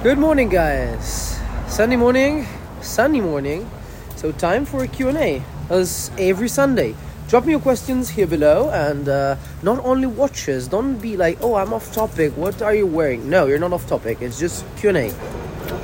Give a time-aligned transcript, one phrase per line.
[0.00, 1.40] Good morning, guys.
[1.66, 2.46] Sunday morning,
[2.80, 3.68] sunny morning.
[4.14, 6.94] So time for a Q&A, as every Sunday.
[7.26, 9.34] Drop me your questions here below, and uh,
[9.64, 10.68] not only watches.
[10.68, 12.30] Don't be like, "Oh, I'm off topic.
[12.36, 14.22] What are you wearing?" No, you're not off topic.
[14.22, 15.10] It's just Q&A.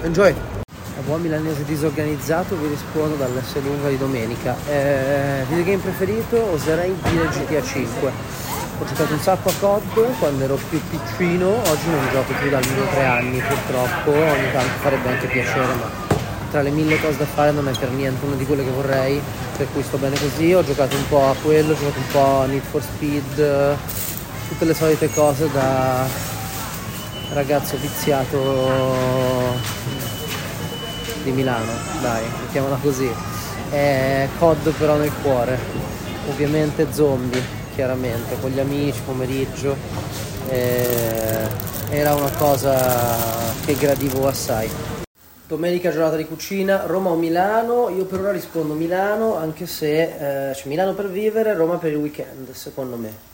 [0.05, 0.31] Enjoy.
[0.31, 4.55] A buon milanese disorganizzato vi rispondo dall'S lunga di domenica.
[4.71, 6.39] Eh, videogame preferito?
[6.53, 8.44] Oserei dire GTA 5.
[8.77, 12.59] Ho giocato un sacco a COD quando ero più piccino, oggi non gioco più da
[12.59, 15.89] almeno tre anni purtroppo, ogni tanto farebbe anche piacere, ma
[16.51, 19.23] tra le mille cose da fare non è per niente una di quelle che vorrei,
[19.57, 22.41] per cui sto bene così, ho giocato un po' a quello, ho giocato un po'
[22.41, 23.77] a Need for Speed,
[24.49, 26.07] tutte le solite cose da
[27.33, 29.57] ragazzo viziato
[31.23, 33.11] di Milano, dai, mettiamola così.
[33.71, 35.59] È COD però nel cuore,
[36.29, 39.77] ovviamente zombie, chiaramente, con gli amici, pomeriggio.
[40.49, 41.47] Eh,
[41.91, 44.71] era una cosa che gradivo assai.
[45.47, 47.91] Domenica giornata di cucina, Roma o Milano?
[47.91, 51.99] Io per ora rispondo Milano, anche se eh, cioè Milano per vivere, Roma per il
[51.99, 53.33] weekend, secondo me.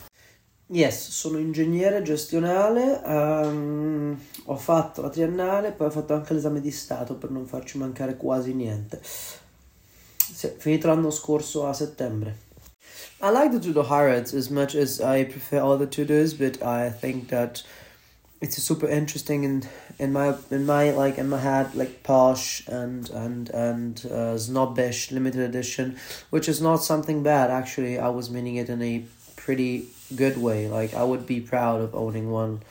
[0.67, 6.71] Yes, sono ingegnere gestionale, um, ho fatto la triennale, poi ho fatto anche l'esame di
[6.71, 9.01] Stato per non farci mancare quasi niente.
[9.03, 12.49] Sì, finito l'anno scorso a settembre.
[13.23, 16.89] I like the Tudo Harrods as much as I prefer all the Tudors, but I
[16.89, 17.61] think that
[18.41, 19.63] it's super interesting in
[19.99, 25.11] in my in my like in my head like posh and and and uh, snobbish
[25.11, 25.97] limited edition,
[26.31, 27.99] which is not something bad actually.
[27.99, 29.05] I was meaning it in a
[29.35, 30.67] pretty good way.
[30.67, 32.63] Like I would be proud of owning one,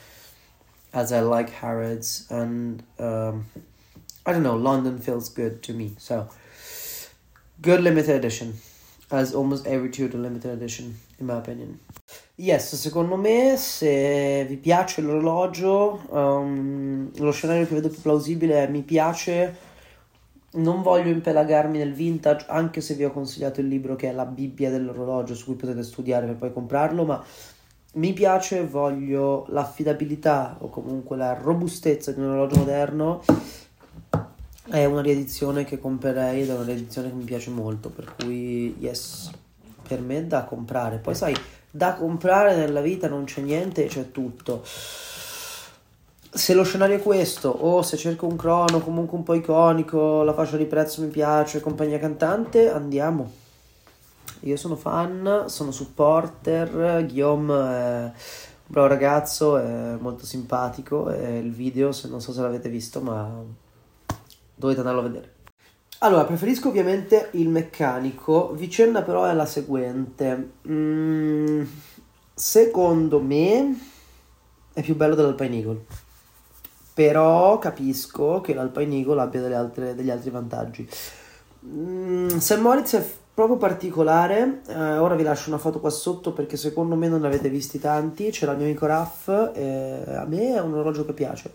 [0.93, 3.47] as I like Harrods, and um,
[4.27, 4.57] I don't know.
[4.57, 5.93] London feels good to me.
[5.99, 6.29] So
[7.63, 8.55] good limited edition,
[9.11, 11.79] as almost every Tudor limited edition, in my opinion.
[12.37, 18.69] Yes, secondo me se vi piace l'orologio, um, lo scenario che vedo più plausibile è
[18.69, 19.69] mi piace
[20.53, 24.25] non voglio impelagarmi nel vintage, anche se vi ho consigliato il libro che è la
[24.25, 27.23] Bibbia dell'orologio, su cui potete studiare per poi comprarlo, ma
[27.95, 33.23] mi piace, voglio l'affidabilità o comunque la robustezza di un orologio moderno.
[34.71, 38.77] È una riedizione che comprerei ed è una riedizione che mi piace molto, per cui
[38.79, 39.31] yes,
[39.87, 40.99] per me è da comprare.
[40.99, 41.35] Poi sai,
[41.71, 44.63] da comprare nella vita non c'è niente, c'è tutto
[46.33, 50.33] se lo scenario è questo, o se cerco un crono comunque un po' iconico, la
[50.33, 53.31] fascia di prezzo mi piace, compagnia cantante, andiamo.
[54.41, 58.13] Io sono fan, sono supporter, Guillaume è un
[58.67, 63.43] bravo ragazzo, è molto simpatico e il video, se non so se l'avete visto, ma
[64.61, 65.35] dovete andarlo a vedere.
[65.99, 70.53] Allora, preferisco ovviamente il meccanico, vicenda però è la seguente.
[70.69, 71.63] Mm,
[72.33, 73.79] secondo me
[74.73, 75.85] è più bello dell'Alpine Eagle
[77.01, 80.87] però capisco che l'Alpine Eagle abbia altre, degli altri vantaggi.
[81.65, 86.59] Mm, Sam Moritz è proprio particolare, eh, ora vi lascio una foto qua sotto perché
[86.59, 90.55] secondo me non ne avete visti tanti, c'è il mio amico Raff, eh, a me
[90.55, 91.53] è un orologio che piace.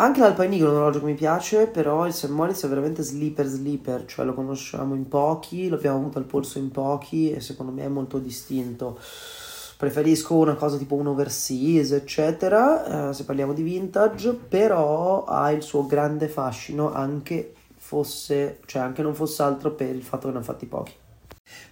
[0.00, 3.46] Anche Eagle è un orologio che mi piace, però il Sam Moritz è veramente sleeper
[3.46, 7.72] sleeper, cioè lo conosciamo in pochi, lo abbiamo avuto al polso in pochi e secondo
[7.72, 8.98] me è molto distinto
[9.76, 15.62] preferisco una cosa tipo un overseas, eccetera, eh, se parliamo di vintage, però ha il
[15.62, 20.40] suo grande fascino anche fosse, cioè anche non fosse altro per il fatto che ne
[20.40, 20.92] ha fatti pochi.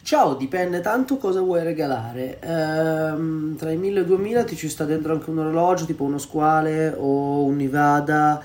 [0.06, 2.38] Ciao, dipende tanto cosa vuoi regalare.
[2.40, 6.04] Ehm, tra i 1000 e i 2000 ti ci sta dentro anche un orologio, tipo
[6.04, 8.40] uno squale o un Nivada,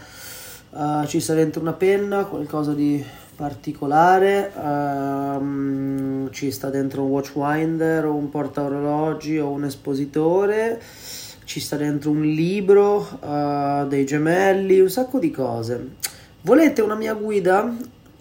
[0.71, 3.05] uh, ci sta dentro una penna, qualcosa di
[3.35, 4.51] particolare.
[4.55, 10.81] Um, ci sta dentro un watchwinder o un porta orologi o un espositore.
[11.43, 15.89] Ci sta dentro un libro, uh, dei gemelli, un sacco di cose.
[16.41, 17.71] Volete una mia guida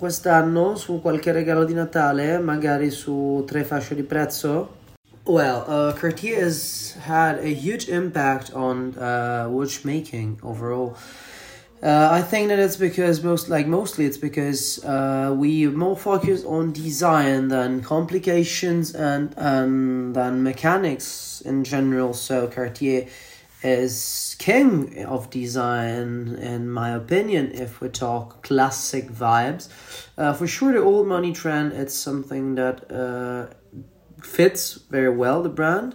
[0.00, 4.78] quest'anno su qualche regalo di Natale, magari su tre fasce di prezzo?
[5.26, 10.96] Well, uh, Cartier has had a huge impact on uh, watchmaking overall.
[11.82, 16.44] Uh, I think that it's because most like mostly it's because uh, we more focus
[16.44, 22.12] on design than complications and and than mechanics in general.
[22.14, 23.06] So Cartier
[23.62, 27.52] is king of design in my opinion.
[27.52, 29.68] If we talk classic vibes,
[30.16, 33.52] uh, for sure the old money trend it's something that uh,
[34.22, 35.94] fits very well the brand.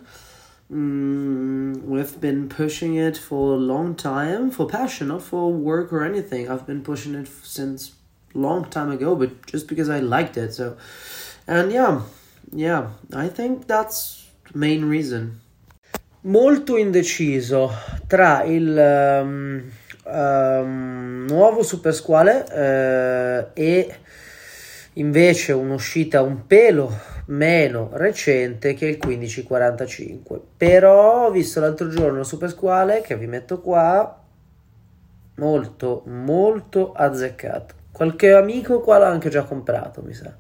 [0.72, 6.04] Mm, we've been pushing it for a long time for passion, not for work or
[6.04, 6.50] anything.
[6.50, 7.94] I've been pushing it since
[8.34, 10.54] long time ago, but just because I liked it.
[10.54, 10.78] So,
[11.48, 12.02] and yeah,
[12.52, 15.42] yeah, I think that's the main reason.
[16.26, 17.72] Molto indeciso
[18.08, 19.64] tra il um,
[20.06, 23.96] um, nuovo Super Squale uh, e
[24.94, 26.92] invece un'uscita un pelo
[27.28, 33.62] meno recente che il 1545 però ho visto l'altro giorno Super Squale che vi metto
[33.62, 34.20] qua
[35.36, 37.76] molto molto azzeccato.
[37.92, 40.36] Qualche amico qua l'ha anche già comprato mi sa.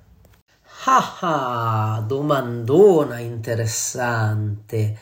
[0.85, 4.97] Ah ah domandona interessante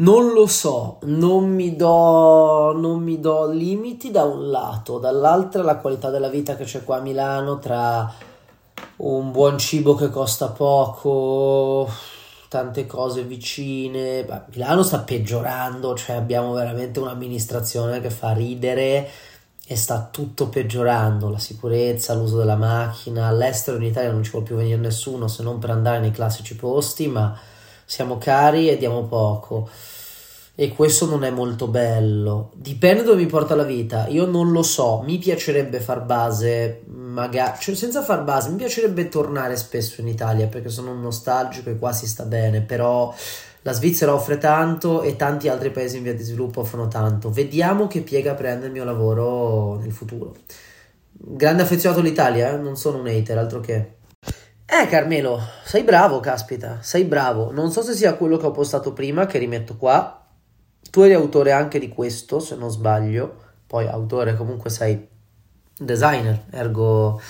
[0.00, 5.76] non lo so, non mi, do, non mi do limiti da un lato, dall'altro la
[5.76, 8.10] qualità della vita che c'è qua a Milano tra
[8.96, 11.88] un buon cibo che costa poco,
[12.48, 14.24] tante cose vicine.
[14.24, 19.08] Beh, Milano sta peggiorando, cioè abbiamo veramente un'amministrazione che fa ridere
[19.66, 24.40] e sta tutto peggiorando, la sicurezza, l'uso della macchina, all'estero in Italia non ci può
[24.40, 27.38] più venire nessuno se non per andare nei classici posti, ma
[27.90, 29.68] siamo cari e diamo poco
[30.54, 32.52] e questo non è molto bello.
[32.54, 34.06] Dipende dove mi porta la vita.
[34.06, 35.02] Io non lo so.
[35.04, 40.46] Mi piacerebbe far base, magari, cioè senza far base, mi piacerebbe tornare spesso in Italia
[40.46, 42.60] perché sono nostalgico e qua si sta bene.
[42.60, 43.12] Però
[43.62, 47.30] la Svizzera offre tanto e tanti altri paesi in via di sviluppo offrono tanto.
[47.30, 50.36] Vediamo che piega prende il mio lavoro nel futuro.
[51.10, 52.56] Grande affezionato all'Italia, eh?
[52.56, 53.98] non sono un hater, altro che.
[54.72, 57.50] Eh Carmelo, sei bravo, caspita, sei bravo.
[57.50, 60.24] Non so se sia quello che ho postato prima, che rimetto qua,
[60.92, 63.34] tu eri autore anche di questo, se non sbaglio,
[63.66, 65.08] poi autore comunque sei
[65.76, 67.20] designer, ergo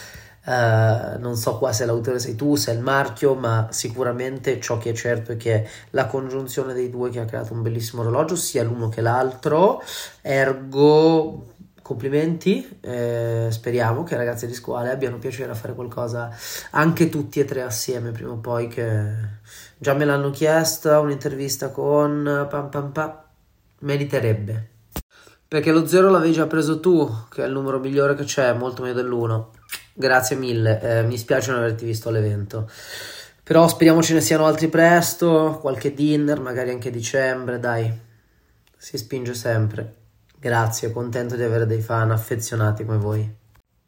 [0.45, 4.77] eh, non so qua se l'autore sei tu, se è il marchio, ma sicuramente ciò
[4.77, 8.37] che è certo è che la congiunzione dei due che ha creato un bellissimo orologio,
[8.37, 9.83] sia l'uno che l'altro,
[10.21, 11.50] ergo
[11.91, 16.31] complimenti, eh, speriamo che i ragazzi di scuola abbiano piacere a fare qualcosa
[16.71, 19.13] anche tutti e tre assieme prima o poi che
[19.77, 23.19] già me l'hanno chiesta un'intervista con pam pam pam
[23.81, 24.69] meriterebbe.
[25.49, 28.83] Perché lo 0 l'avevi già preso tu, che è il numero migliore che c'è, molto
[28.83, 29.47] meglio dell'1.
[29.93, 32.71] Grazie mille, eh, mi spiace non averti visto all'evento.
[33.43, 37.93] Però speriamo ce ne siano altri presto, qualche dinner, magari anche dicembre, dai.
[38.77, 40.00] Si spinge sempre.
[40.41, 43.37] Grazie, contento di avere dei fan affezionati come voi.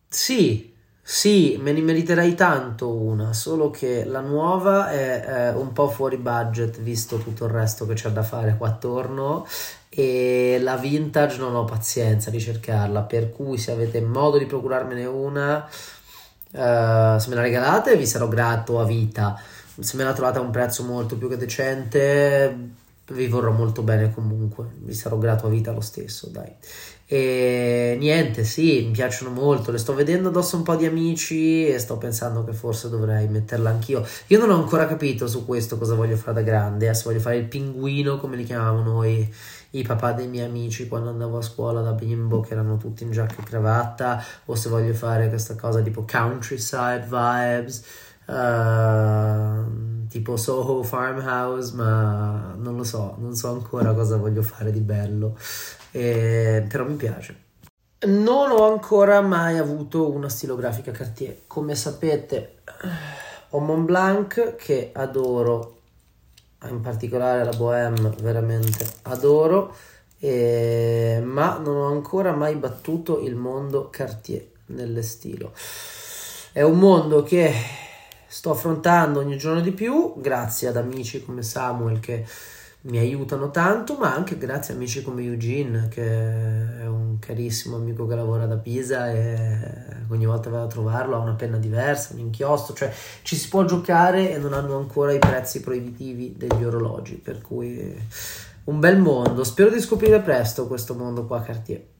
[0.06, 0.70] Sì,
[1.00, 6.19] sì, me ne meriterei tanto una, solo che la nuova è, è, un po' fuori
[6.19, 9.46] budget visto tutto il resto che c'è da fare qua attorno
[9.88, 15.06] e la vintage non ho pazienza di cercarla, per cui se avete modo di procurarmene
[15.06, 19.40] una, uh, se me la regalate vi sarò grato a vita,
[19.81, 24.12] se me la trovate a un prezzo molto più che decente vi vorrò molto bene
[24.12, 26.50] comunque, vi sarò grato a vita lo stesso, dai.
[27.04, 31.78] E niente, sì, mi piacciono molto, le sto vedendo addosso un po' di amici e
[31.78, 34.06] sto pensando che forse dovrei metterla anch'io.
[34.28, 37.20] Io non ho ancora capito su questo cosa voglio fare da grande, eh, se voglio
[37.20, 39.34] fare il pinguino come li chiamavamo noi
[39.72, 43.10] i papà dei miei amici quando andavo a scuola da bimbo che erano tutti in
[43.10, 47.82] giacca e cravatta o se voglio fare questa cosa tipo countryside vibes
[48.32, 54.81] uh, tipo Soho Farmhouse ma non lo so non so ancora cosa voglio fare di
[54.81, 55.37] bello.
[55.90, 57.37] Eh, però mi piace.
[58.05, 61.43] Non ho ancora mai avuto una stilografica Cartier.
[61.46, 62.56] Come sapete
[63.50, 65.79] ho Mont Blanc che adoro.
[66.69, 69.75] In particolare la Bohème veramente adoro,
[70.20, 75.53] eh, ma non ho ancora mai battuto il mondo Cartier nelle stilo.
[76.53, 77.53] È un mondo che
[78.32, 82.24] sto affrontando ogni giorno di più, grazie ad amici come Samuel che
[82.84, 88.06] mi aiutano tanto, ma anche grazie a amici come Eugene, che è un carissimo amico
[88.06, 89.58] che lavora da Pisa e
[90.08, 93.67] ogni volta vado a trovarlo ha una penna diversa, un inchiostro, cioè ci si può
[93.67, 97.94] giocare e non hanno ancora i prezzi proibitivi degli orologi, per cui
[98.65, 99.44] un bel mondo.
[99.44, 101.92] Spero di scoprire presto questo mondo qua Cartier.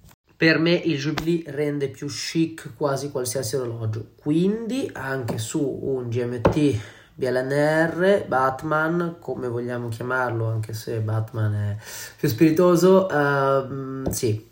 [0.43, 6.81] Per me il Jubilee rende più chic quasi qualsiasi orologio, quindi anche su un GMT
[7.15, 11.77] BLNR, Batman, come vogliamo chiamarlo, anche se Batman è
[12.17, 14.51] più spiritoso, uh, sì,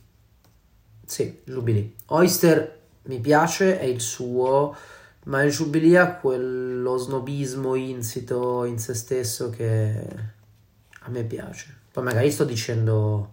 [1.04, 1.94] sì, Jubilee.
[2.06, 4.76] Oyster mi piace, è il suo,
[5.24, 10.06] ma il Jubilee ha quello snobismo insito in se stesso che
[11.00, 11.78] a me piace.
[11.90, 13.32] Poi magari sto dicendo,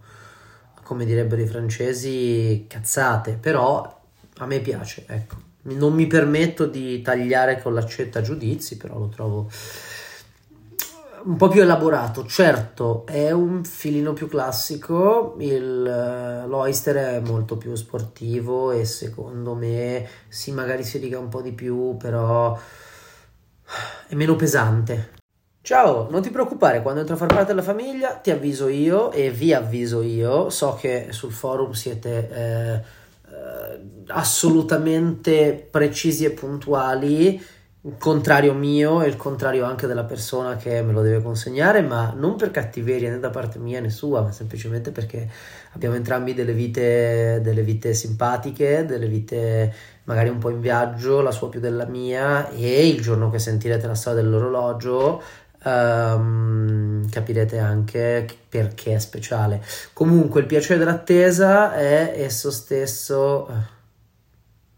[0.88, 4.00] come direbbero i francesi, cazzate, però
[4.38, 9.50] a me piace, ecco non mi permetto di tagliare con l'accetta giudizi, però lo trovo
[11.24, 12.24] un po' più elaborato.
[12.26, 19.54] Certo, è un filino più classico, il, eh, l'Oyster è molto più sportivo e secondo
[19.54, 22.58] me sì, magari si riga un po' di più, però
[24.08, 25.17] è meno pesante.
[25.60, 29.30] Ciao, non ti preoccupare, quando entro a far parte della famiglia ti avviso io e
[29.30, 30.48] vi avviso io.
[30.48, 37.38] So che sul forum siete eh, eh, assolutamente precisi e puntuali
[37.82, 42.12] il contrario mio e il contrario anche della persona che me lo deve consegnare, ma
[42.16, 45.28] non per cattiveria né da parte mia né sua, ma semplicemente perché
[45.72, 49.72] abbiamo entrambi delle vite, delle vite simpatiche, delle vite
[50.04, 53.86] magari un po' in viaggio, la sua più della mia, e il giorno che sentirete
[53.86, 55.22] la storia dell'orologio
[55.64, 59.62] um, capirete anche perché è speciale.
[59.92, 63.76] Comunque il piacere dell'attesa è esso stesso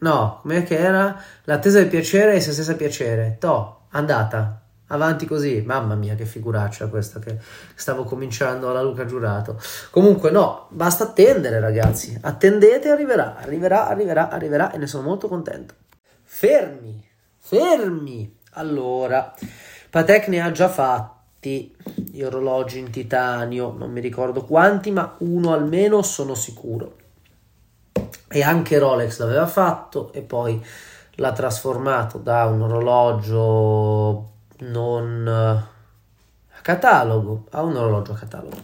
[0.00, 1.20] No, com'è che era?
[1.44, 3.36] L'attesa del piacere è se stessa piacere.
[3.38, 4.62] To, andata.
[4.88, 5.62] Avanti così.
[5.64, 7.38] Mamma mia, che figuraccia questa che
[7.74, 9.60] stavo cominciando alla Luca Giurato.
[9.90, 12.18] Comunque, no, basta attendere, ragazzi.
[12.20, 15.74] Attendete, arriverà, arriverà, arriverà, arriverà e ne sono molto contento.
[16.22, 17.06] Fermi,
[17.38, 18.38] fermi.
[18.54, 19.34] Allora,
[19.90, 25.52] Patek ne ha già fatti gli orologi in titanio, non mi ricordo quanti, ma uno
[25.52, 26.96] almeno sono sicuro.
[28.28, 30.64] E anche Rolex l'aveva fatto e poi
[31.16, 35.68] l'ha trasformato da un orologio non
[36.70, 38.56] catalogo a un orologio a catalogo.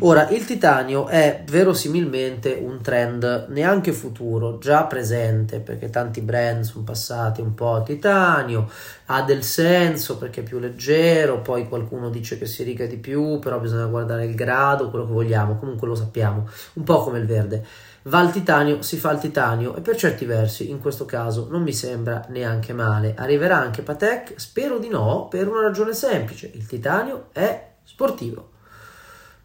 [0.00, 6.82] Ora, il titanio è verosimilmente un trend neanche futuro, già presente perché tanti brand sono
[6.82, 8.68] passati un po' a titanio,
[9.06, 13.38] ha del senso perché è più leggero, poi qualcuno dice che si riga di più,
[13.38, 17.26] però bisogna guardare il grado, quello che vogliamo, comunque lo sappiamo, un po' come il
[17.26, 17.64] verde
[18.04, 21.62] va al titanio, si fa il titanio e per certi versi, in questo caso, non
[21.62, 23.14] mi sembra neanche male.
[23.16, 24.34] Arriverà anche Patek?
[24.40, 28.50] Spero di no, per una ragione semplice, il titanio è sportivo.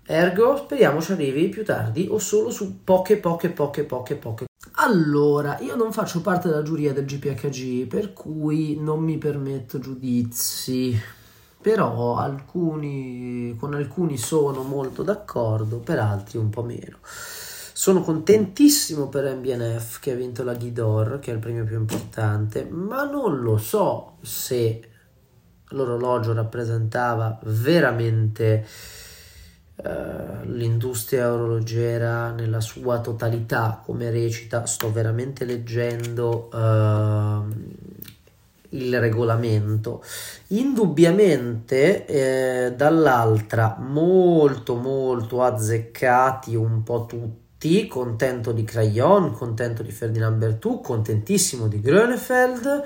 [0.10, 4.46] Ergo, speriamo ci arrivi più tardi o solo su poche, poche, poche, poche, poche.
[4.80, 10.98] Allora, io non faccio parte della giuria del GPHG, per cui non mi permetto giudizi.
[11.60, 17.00] Però alcuni, con alcuni sono molto d'accordo, per altri un po' meno.
[17.88, 22.66] Sono contentissimo per MBNF che ha vinto la Ghidor, che è il premio più importante,
[22.66, 24.82] ma non lo so se
[25.70, 28.68] l'orologio rappresentava veramente
[29.76, 29.84] uh,
[30.48, 37.46] l'industria orologera nella sua totalità, come recita, sto veramente leggendo uh,
[38.76, 40.04] il regolamento.
[40.48, 49.92] Indubbiamente eh, dall'altra molto molto azzeccati un po' tutti tutti, contento di Crayon, contento di
[49.92, 52.84] Ferdinand Bertù, contentissimo di Grönefeld,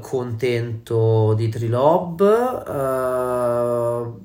[0.00, 2.20] contento di Trilob,
[2.66, 4.20] uh,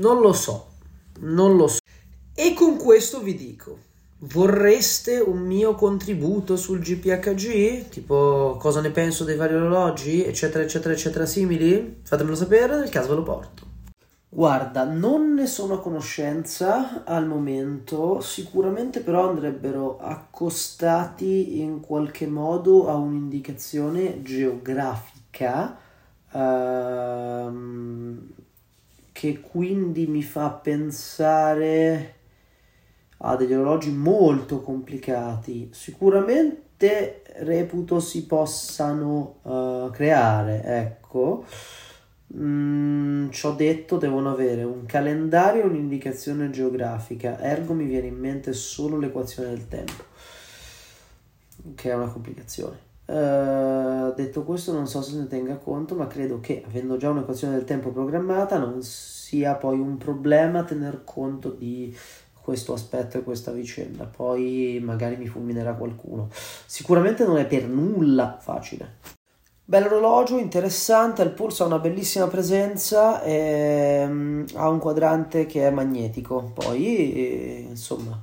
[0.00, 0.66] non lo so,
[1.20, 1.78] non lo so.
[2.34, 3.78] E con questo vi dico,
[4.18, 7.88] vorreste un mio contributo sul GPHG?
[7.88, 12.00] Tipo cosa ne penso dei vari orologi, eccetera, eccetera, eccetera, simili?
[12.02, 13.65] Fatemelo sapere, nel caso ve lo porto.
[14.28, 22.88] Guarda, non ne sono a conoscenza al momento, sicuramente però andrebbero accostati in qualche modo
[22.88, 25.78] a un'indicazione geografica
[26.32, 28.28] ehm,
[29.12, 32.14] che quindi mi fa pensare
[33.18, 35.70] a degli orologi molto complicati.
[35.72, 41.44] Sicuramente reputo si possano uh, creare, ecco
[42.34, 48.18] Mm, ci ho detto devono avere un calendario e un'indicazione geografica, ergo mi viene in
[48.18, 50.04] mente solo l'equazione del tempo,
[51.74, 52.84] che è una complicazione.
[53.06, 57.54] Uh, detto questo, non so se ne tenga conto, ma credo che avendo già un'equazione
[57.54, 61.96] del tempo programmata non sia poi un problema tener conto di
[62.46, 64.04] questo aspetto e questa vicenda.
[64.04, 66.28] Poi magari mi fulminerà qualcuno.
[66.32, 68.94] Sicuramente non è per nulla facile.
[69.68, 75.70] Bell'orologio, interessante, il polso ha una bellissima presenza, e, um, ha un quadrante che è
[75.70, 78.16] magnetico, poi eh, insomma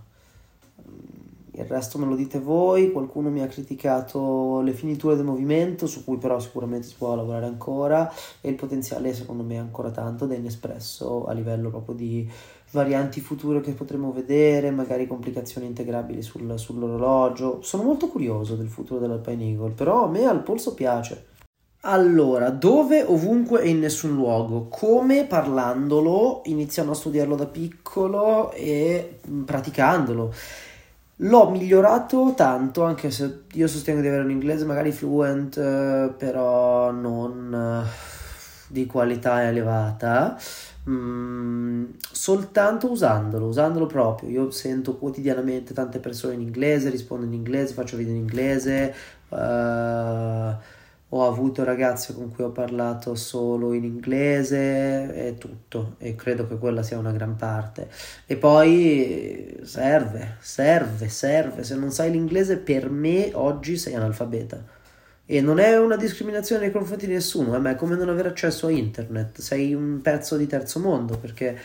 [1.55, 6.03] il resto me lo dite voi, qualcuno mi ha criticato le finiture del movimento, su
[6.03, 10.25] cui però sicuramente si può lavorare ancora e il potenziale secondo me è ancora tanto
[10.25, 12.27] da inespresso a livello proprio di
[12.71, 17.61] varianti future che potremo vedere, magari complicazioni integrabili sul, sull'orologio.
[17.61, 21.31] Sono molto curioso del futuro dell'Alpine Eagle, però a me al polso piace.
[21.85, 29.19] Allora, dove, ovunque e in nessun luogo, come parlandolo, iniziando a studiarlo da piccolo e
[29.27, 30.33] mm, praticandolo.
[31.17, 36.91] L'ho migliorato tanto, anche se io sostengo di avere un inglese magari fluent, eh, però
[36.91, 37.89] non eh,
[38.69, 40.37] di qualità elevata,
[40.89, 44.29] mm, soltanto usandolo, usandolo proprio.
[44.29, 48.95] Io sento quotidianamente tante persone in inglese, rispondo in inglese, faccio video in inglese.
[49.27, 50.55] Uh,
[51.15, 56.57] ho avuto ragazze con cui ho parlato solo in inglese e tutto e credo che
[56.57, 57.87] quella sia una gran parte.
[58.25, 61.63] E poi serve serve serve.
[61.63, 64.81] Se non sai l'inglese per me oggi sei analfabeta.
[65.25, 68.29] E non è una discriminazione nei confronti di nessuno, eh, ma è come non avere
[68.29, 71.57] accesso a internet, sei un pezzo di terzo mondo perché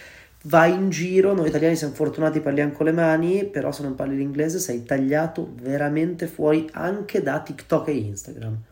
[0.45, 4.17] vai in giro, noi italiani siamo fortunati, parliamo con le mani, però se non parli
[4.17, 8.63] l'inglese sei tagliato veramente fuori anche da TikTok e Instagram,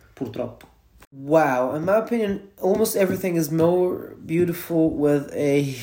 [1.12, 5.76] Wow, in my opinion, almost everything is more beautiful with a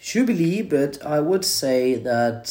[0.00, 2.46] Jubilee, but I would say that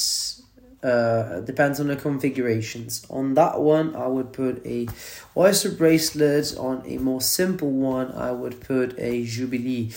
[0.84, 3.05] uh, depends on the configurations.
[3.10, 4.88] On that one, I would put a
[5.38, 6.58] oyster bracelet.
[6.58, 9.91] On a more simple one, I would put a Jubilee.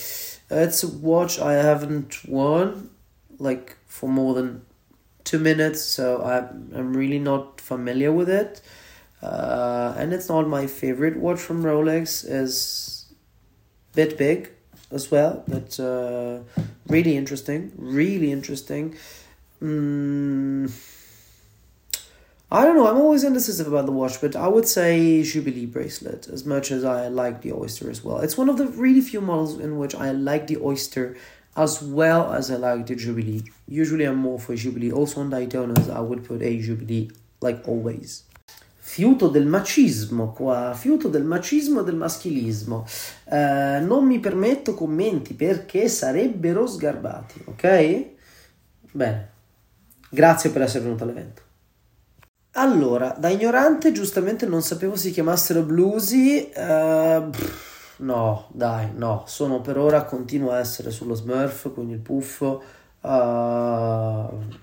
[0.50, 2.90] It's a watch I haven't worn
[3.38, 4.62] like for more than
[5.24, 8.60] two minutes, so I'm I'm really not familiar with it.
[9.26, 12.24] Uh, and it's not my favorite watch from Rolex.
[12.24, 13.12] is
[13.94, 14.50] bit big
[14.92, 16.38] as well, but uh,
[16.86, 17.72] really interesting.
[17.76, 18.94] Really interesting.
[19.60, 20.70] Mm,
[22.52, 22.86] I don't know.
[22.86, 26.84] I'm always indecisive about the watch, but I would say Jubilee bracelet as much as
[26.84, 28.18] I like the Oyster as well.
[28.18, 31.16] It's one of the really few models in which I like the Oyster
[31.56, 33.42] as well as I like the Jubilee.
[33.66, 34.92] Usually I'm more for Jubilee.
[34.92, 38.25] Also on Daytonas I would put a Jubilee like always.
[38.96, 42.86] Fiuto del macismo qua, fiuto del macismo e del maschilismo.
[43.24, 48.06] Uh, non mi permetto commenti perché sarebbero sgarbati, ok?
[48.92, 49.30] Bene.
[50.08, 51.42] Grazie per essere venuto all'evento.
[52.52, 56.50] Allora, da ignorante giustamente non sapevo si chiamassero bluesy.
[56.56, 57.30] Uh,
[57.98, 59.24] no, dai, no.
[59.26, 62.62] Sono per ora, continuo a essere sullo Smurf, quindi il puffo.
[63.02, 63.08] Uh,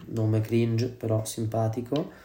[0.05, 2.22] nome cringe, però simpatico.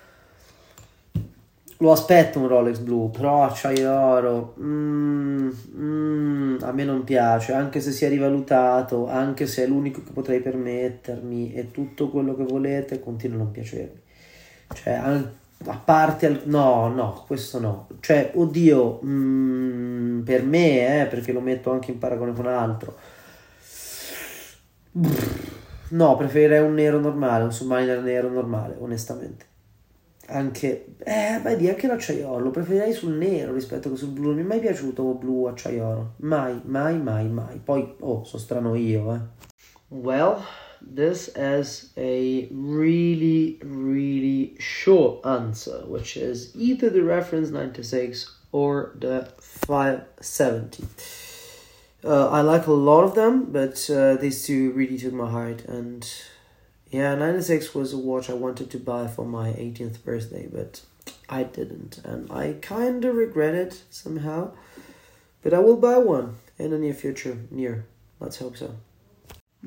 [1.80, 4.54] Lo aspetto un Rolex blu, però acciaio oro.
[4.60, 10.10] Mm, mm, a me non piace, anche se sia rivalutato, anche se è l'unico che
[10.10, 14.00] potrei permettermi e tutto quello che volete, continua a non piacermi.
[14.74, 16.42] Cioè, a parte al...
[16.46, 17.88] no, no, questo no.
[18.00, 22.96] Cioè, oddio, mm, per me, eh, perché lo metto anche in paragone con altro.
[25.90, 29.46] No, preferirei un nero normale, un submariner nero normale, onestamente
[30.28, 34.44] anche, eh, vedi, anche l'acciaiolo, preferirei sul nero rispetto che sul blu, non mi è
[34.44, 39.20] mai piaciuto blu acciaiolo, mai, mai, mai, mai, poi, oh, sono strano io, eh.
[39.88, 40.42] Well,
[40.80, 49.32] this is a really, really short answer, which is either the reference 96 or the
[49.38, 50.84] 570.
[52.04, 55.64] Uh, I like a lot of them, but uh, these two really took my heart
[55.64, 56.06] and
[56.90, 60.80] Yeah, 96 was a watch I wanted to buy for my 18th birthday, but
[61.28, 64.52] I didn't, and I kinda regret it somehow.
[65.42, 67.84] But I will buy one in the near future, near.
[68.18, 68.70] Let's hope so.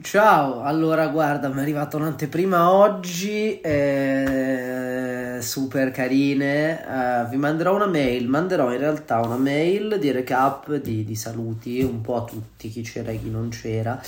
[0.02, 7.88] Ciao, allora guarda, mi è arrivata un'anteprima oggi, eh, super carine, eh, vi manderò una
[7.88, 12.70] mail, manderò in realtà una mail di recap, di, di saluti un po' a tutti,
[12.70, 14.02] chi c'era e chi non c'era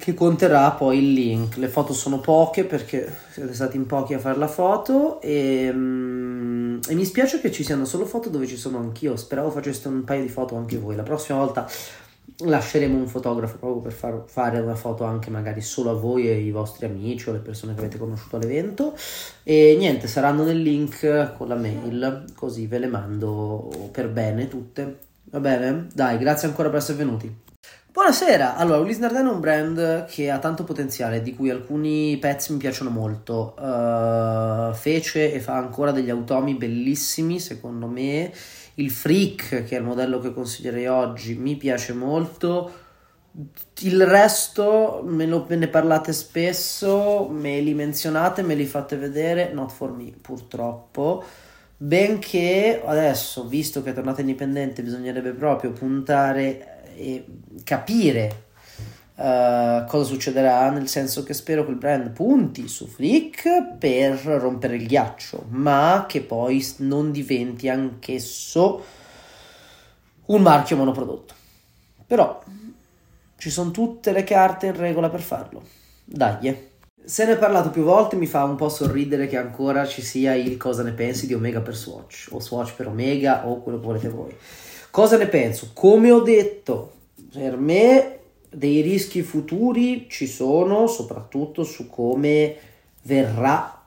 [0.00, 1.56] che conterà poi il link.
[1.58, 6.80] Le foto sono poche perché siete stati in pochi a fare la foto e, um,
[6.88, 9.14] e, mi spiace che ci siano solo foto dove ci sono anch'io.
[9.16, 10.96] Speravo faceste un paio di foto anche voi.
[10.96, 11.68] La prossima volta
[12.38, 16.32] lasceremo un fotografo proprio per far, fare una foto anche magari solo a voi e
[16.32, 18.96] ai vostri amici o le persone che avete conosciuto all'evento.
[19.42, 24.98] E niente, saranno nel link con la mail, così ve le mando per bene tutte.
[25.24, 25.88] Va bene?
[25.92, 27.48] Dai, grazie ancora per essere venuti.
[27.92, 32.52] Buonasera, allora Ulysse Nardin è un brand che ha tanto potenziale, di cui alcuni pezzi
[32.52, 33.56] mi piacciono molto.
[33.58, 38.32] Uh, fece e fa ancora degli automi bellissimi, secondo me.
[38.74, 42.70] Il Freak, che è il modello che consiglierei oggi, mi piace molto.
[43.80, 49.50] Il resto me, lo, me ne parlate spesso, me li menzionate, me li fate vedere,
[49.52, 51.24] not for me purtroppo.
[51.76, 56.69] Benché adesso, visto che è tornata indipendente, bisognerebbe proprio puntare
[57.00, 57.24] e
[57.64, 58.44] capire
[59.14, 64.76] uh, cosa succederà, nel senso che spero che il brand punti su Flick per rompere
[64.76, 68.84] il ghiaccio, ma che poi non diventi anch'esso
[70.26, 71.34] un marchio monoprodotto.
[72.06, 72.42] Però
[73.36, 75.62] ci sono tutte le carte in regola per farlo.
[76.04, 76.68] Dai.
[77.02, 80.34] Se ne è parlato più volte, mi fa un po' sorridere che ancora ci sia
[80.34, 83.86] il cosa ne pensi di Omega per Swatch, o Swatch per Omega, o quello che
[83.86, 84.36] volete voi.
[84.90, 85.70] Cosa ne penso?
[85.72, 86.92] Come ho detto,
[87.32, 88.18] per me
[88.50, 92.56] dei rischi futuri ci sono, soprattutto su come
[93.02, 93.80] verrà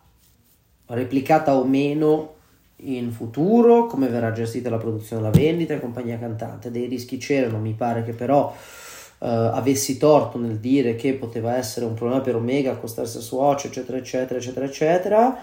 [0.88, 2.32] replicata o meno
[2.78, 6.72] in futuro, come verrà gestita la produzione la vendita e compagnia cantante.
[6.72, 11.86] Dei rischi c'erano, mi pare che però uh, avessi torto nel dire che poteva essere
[11.86, 15.38] un problema per Omega accostarsi a Swatch, eccetera, eccetera, eccetera, eccetera.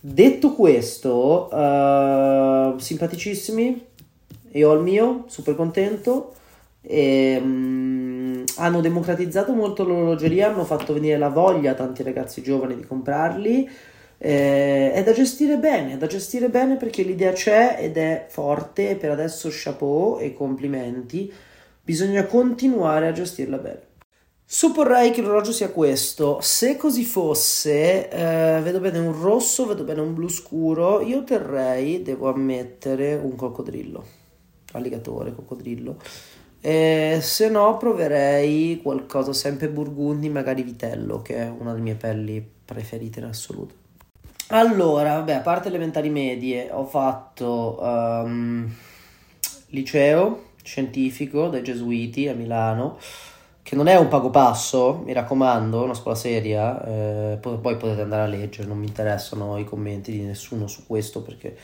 [0.00, 3.86] Detto questo, uh, simpaticissimi,
[4.52, 6.34] io ho il mio, super contento.
[6.80, 12.76] E, um, hanno democratizzato molto l'orologeria, hanno fatto venire la voglia a tanti ragazzi giovani
[12.76, 13.68] di comprarli.
[14.20, 18.96] Eh, è da gestire bene, è da gestire bene perché l'idea c'è ed è forte.
[18.96, 21.32] Per adesso, chapeau e complimenti.
[21.82, 23.86] Bisogna continuare a gestirla bene.
[24.44, 26.38] Supporrei che l'orologio sia questo.
[26.40, 31.02] Se così fosse, eh, vedo bene un rosso, vedo bene un blu scuro.
[31.02, 34.17] Io terrei, devo ammettere, un coccodrillo.
[34.72, 35.96] Alligatore, coccodrillo.
[36.60, 42.46] E se no, proverei qualcosa sempre burgundi, magari vitello, che è una delle mie pelli
[42.64, 43.74] preferite in assoluto.
[44.48, 48.70] Allora, vabbè, a parte elementari medie, ho fatto um,
[49.68, 52.98] liceo scientifico dai Gesuiti a Milano,
[53.62, 58.22] che non è un pago passo, mi raccomando, una scuola seria, eh, poi, potete andare
[58.22, 61.54] a leggere, non mi interessano i commenti di nessuno su questo perché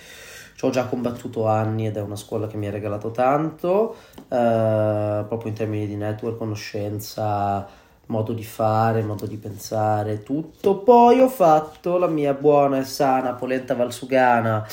[0.64, 5.48] ho già combattuto anni ed è una scuola che mi ha regalato tanto, eh, proprio
[5.48, 7.66] in termini di network, conoscenza,
[8.06, 10.78] modo di fare, modo di pensare, tutto.
[10.78, 14.66] Poi ho fatto la mia buona e sana polenta valsugana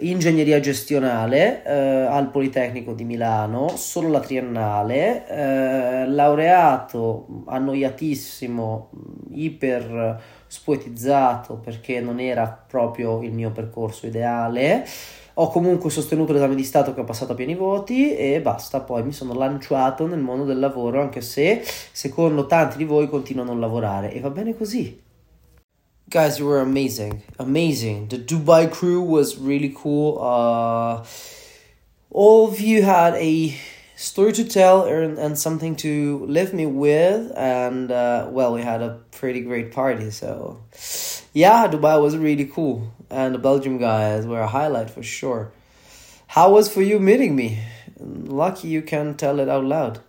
[0.00, 8.90] ingegneria gestionale eh, al Politecnico di Milano, solo la triennale, eh, laureato annoiatissimo,
[9.32, 14.84] iper spoetizzato perché non era proprio il mio percorso ideale.
[15.34, 19.02] Ho comunque sostenuto l'esame di Stato che ho passato a pieni voti e basta, poi
[19.02, 23.46] mi sono lanciato nel mondo del lavoro anche se secondo tanti di voi continuo a
[23.46, 25.02] non lavorare e va bene cosí.
[26.06, 27.22] Guys, you were amazing.
[27.38, 28.08] Amazing.
[28.08, 30.18] The Dubai crew was really cool.
[30.20, 31.02] Uh,
[32.10, 33.52] all of you had a
[33.96, 38.82] story to tell and, and something to live me with and uh, well we had
[38.82, 40.60] a pretty great party so
[41.32, 45.52] yeah dubai was really cool and the belgium guys were a highlight for sure.
[46.26, 47.58] How was for you meeting me?
[47.98, 50.00] Lucky you can tell it out loud.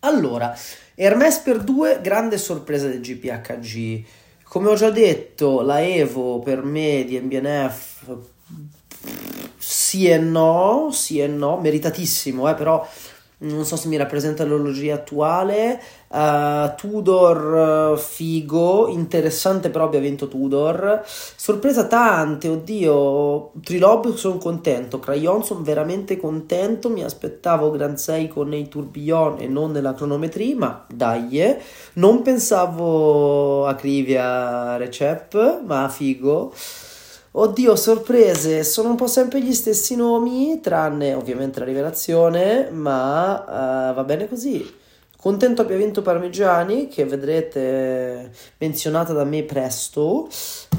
[0.00, 0.56] Allora
[0.96, 4.04] Hermes per due grande sorpresa del GPHG
[4.44, 8.26] come ho già detto la Evo per me di MBNF
[9.58, 12.86] sì e no, sì e no, meritatissimo, eh, però
[13.40, 15.80] non so se mi rappresenta l'orologia attuale.
[16.08, 21.02] Uh, Tudor uh, figo, interessante però abbia vinto Tudor.
[21.04, 23.52] Sorpresa tante, oddio.
[23.62, 26.88] Trilob sono contento, Crayon sono veramente contento.
[26.88, 31.60] Mi aspettavo Grand 6 con i tourbillon e non nella cronometria, ma dai, eh.
[31.94, 36.52] non pensavo a Crivia Recep, ma figo.
[37.30, 43.94] Oddio, sorprese, sono un po' sempre gli stessi nomi, tranne ovviamente la rivelazione, ma uh,
[43.94, 44.64] va bene così.
[45.14, 50.26] Contento abbia vinto Parmigiani, che vedrete menzionata da me presto,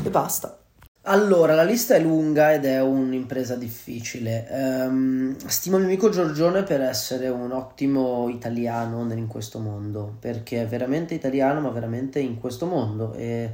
[0.03, 0.57] e basta.
[1.03, 4.47] Allora, la lista è lunga ed è un'impresa difficile.
[4.49, 10.65] Um, stimo mio amico Giorgione per essere un ottimo italiano in questo mondo, perché è
[10.65, 13.51] veramente italiano, ma veramente in questo mondo e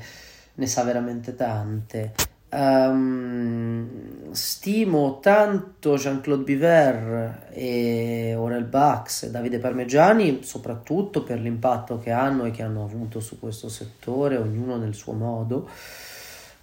[0.53, 2.13] ne sa veramente tante.
[2.51, 12.11] Um, stimo tanto Jean-Claude Biver e Aurel Bax e Davide Parmigiani, soprattutto per l'impatto che
[12.11, 15.69] hanno e che hanno avuto su questo settore, ognuno nel suo modo.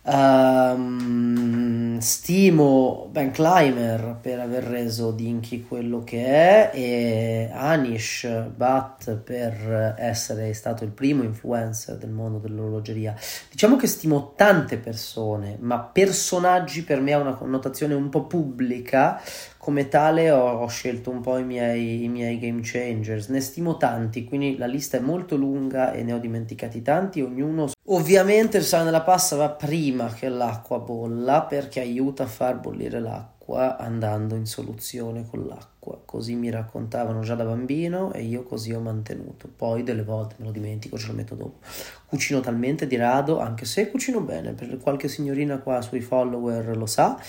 [0.04, 9.94] Um, stimo Ben Clymer per aver reso Dinky quello che è e Anish Bhatt per
[9.96, 13.14] essere stato il primo influencer del mondo dell'orologeria.
[13.48, 19.22] Diciamo che stimo tante persone, ma personaggi per me ha una connotazione un po' pubblica.
[19.62, 23.28] Come tale ho, ho scelto un po' i miei, i miei game changers.
[23.28, 27.70] Ne stimo tanti, quindi la lista è molto lunga e ne ho dimenticati tanti, ognuno
[27.86, 33.00] Ovviamente il sale nella pasta va prima che l'acqua bolla perché aiuta a far bollire
[33.00, 36.00] l'acqua andando in soluzione con l'acqua.
[36.04, 39.48] Così mi raccontavano già da bambino e io così ho mantenuto.
[39.54, 41.58] Poi delle volte me lo dimentico, ce lo metto dopo.
[42.06, 46.86] Cucino talmente di rado, anche se cucino bene, per qualche signorina qua sui follower lo
[46.86, 47.20] sa.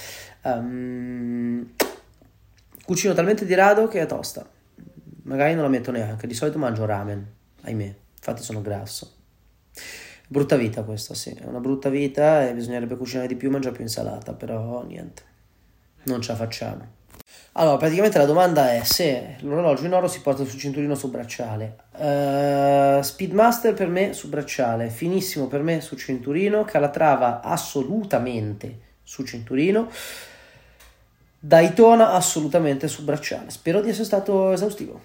[0.44, 1.68] Um,
[2.86, 4.48] cucino talmente di rado che è tosta.
[5.24, 7.26] Magari non la metto neanche, di solito mangio ramen,
[7.62, 9.16] ahimè, infatti sono grasso.
[10.28, 13.84] Brutta vita questa, sì, è una brutta vita e bisognerebbe cucinare di più, mangiare più
[13.84, 15.22] insalata, però niente,
[16.04, 17.02] non ce la facciamo.
[17.54, 21.78] Allora, praticamente la domanda è se l'orologio in oro si porta sul cinturino su bracciale.
[21.92, 29.88] Uh, Speedmaster per me su bracciale, finissimo per me su cinturino, Calatrava assolutamente su cinturino.
[31.46, 33.50] Daytona assolutamente su bracciale.
[33.50, 35.02] Spero di essere stato esaustivo.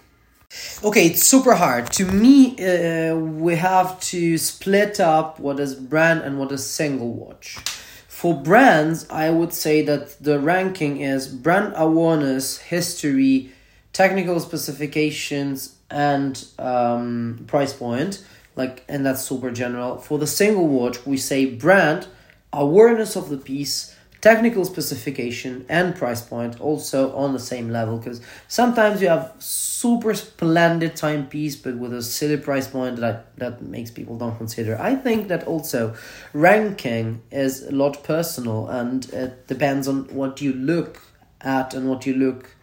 [0.82, 1.90] Okay, it's super hard.
[1.94, 7.12] To me, uh, we have to split up what is brand and what is single
[7.12, 7.58] watch.
[8.06, 13.50] For brands, I would say that the ranking is brand awareness, history,
[13.92, 18.24] technical specifications, and um, price point.
[18.54, 19.98] Like, and that's super general.
[19.98, 22.06] For the single watch, we say brand,
[22.52, 27.98] awareness of the piece, technical specification, and price point also on the same level.
[27.98, 33.62] Because sometimes you have super splendid timepiece, but with a silly price point that that
[33.62, 34.80] makes people don't consider.
[34.80, 35.94] I think that also
[36.32, 41.00] ranking is a lot personal, and it depends on what you look
[41.40, 42.56] at and what you look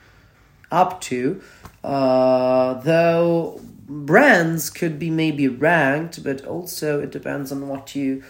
[0.71, 1.41] up to.
[1.83, 8.23] Uh, though brands could be maybe ranked, but also it depends on what you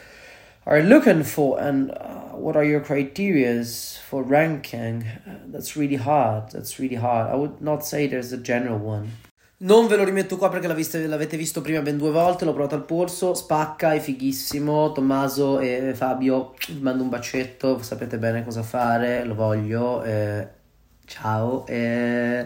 [0.66, 5.04] are looking for and uh, what are your criterias for ranking.
[5.28, 6.52] Uh, that's really hard.
[6.52, 7.32] That's really hard.
[7.32, 9.24] I would not say there's a general one.
[9.58, 12.84] Non ve lo rimetto qua perché l'avete visto prima ben due volte, l'ho provato al
[12.84, 19.24] polso, spacca, è fighissimo, Tommaso e Fabio, vi mando un bacetto, sapete bene cosa fare,
[19.24, 20.46] lo voglio, eh,
[21.06, 21.66] ciao.
[21.68, 22.46] Eh,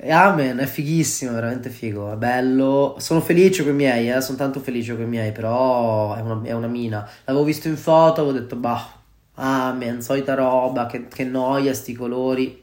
[0.00, 2.96] amen, è fighissimo, veramente figo, è bello.
[2.98, 6.40] Sono felice con i miei, eh, sono tanto felice con i miei, però è una,
[6.42, 7.08] è una mina.
[7.24, 8.86] L'avevo visto in foto, avevo detto, bah,
[9.34, 12.62] amen, solita roba, che, che noia, sti colori.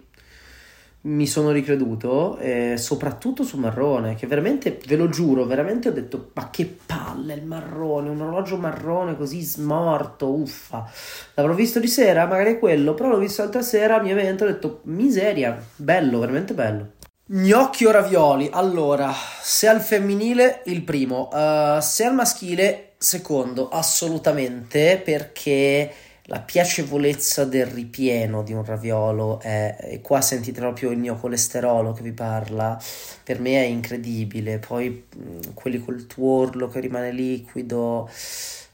[1.04, 6.30] Mi sono ricreduto, eh, soprattutto sul marrone, che veramente, ve lo giuro, veramente ho detto,
[6.36, 10.88] ma che palle il marrone, un orologio marrone così smorto, uffa.
[11.34, 14.82] L'avrò visto di sera, magari quello, però l'ho visto l'altra sera mio evento, ho detto,
[14.84, 16.92] miseria, bello, veramente bello.
[17.34, 18.50] Gnocchi o ravioli?
[18.52, 19.10] Allora,
[19.42, 27.68] se al femminile il primo, uh, se al maschile secondo, assolutamente, perché la piacevolezza del
[27.68, 32.78] ripieno di un raviolo è, e qua sentite proprio il mio colesterolo che vi parla,
[33.24, 38.10] per me è incredibile, poi mh, quelli col tuorlo che rimane liquido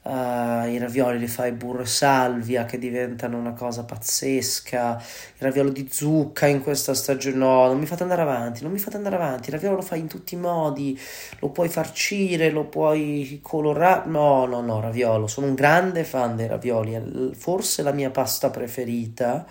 [0.07, 4.95] Uh, I ravioli li fai burro e salvia che diventano una cosa pazzesca.
[5.35, 7.35] Il raviolo di zucca in questa stagione.
[7.35, 9.49] No, non mi fate andare avanti, non mi fate andare avanti.
[9.49, 10.97] Il raviolo lo fai in tutti i modi.
[11.39, 14.09] Lo puoi farcire, lo puoi colorare.
[14.09, 15.27] No, no, no, raviolo.
[15.27, 16.93] Sono un grande fan dei ravioli.
[16.93, 17.03] È
[17.35, 19.45] forse la mia pasta preferita.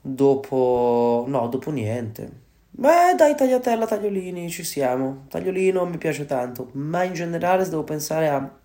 [0.00, 1.24] Dopo.
[1.28, 2.42] No, dopo niente.
[2.70, 5.26] Beh, dai, tagliatella, tagliolini, ci siamo.
[5.28, 8.62] Tagliolino mi piace tanto, ma in generale se devo pensare a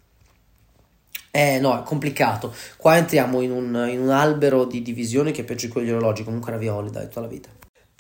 [1.32, 2.54] eh no, è complicato.
[2.78, 6.52] Qua entriamo in un, in un albero di divisioni che peggio di quelli orologi, comunque
[6.52, 7.50] ravioli, dai, tutta la vita.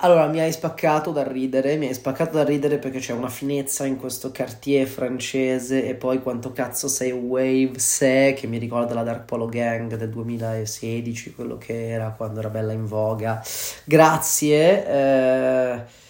[0.01, 3.85] Allora, mi hai spaccato da ridere, mi hai spaccato da ridere perché c'è una finezza
[3.85, 9.03] in questo Cartier francese e poi quanto cazzo sei Wave Se, che mi ricorda la
[9.03, 13.43] Dark Polo Gang del 2016, quello che era quando era bella in voga.
[13.83, 14.87] Grazie.
[14.87, 16.07] Eh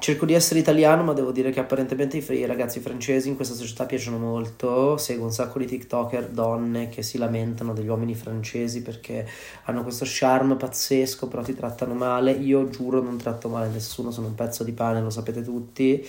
[0.00, 3.84] Cerco di essere italiano, ma devo dire che apparentemente i, ragazzi francesi in questa società
[3.84, 4.96] piacciono molto.
[4.96, 9.28] Seguo un sacco di TikToker, donne che si lamentano degli uomini francesi perché
[9.64, 12.32] hanno questo charme pazzesco, però ti trattano male.
[12.32, 16.02] Io giuro, non tratto male nessuno, sono un pezzo di pane, lo sapete tutti,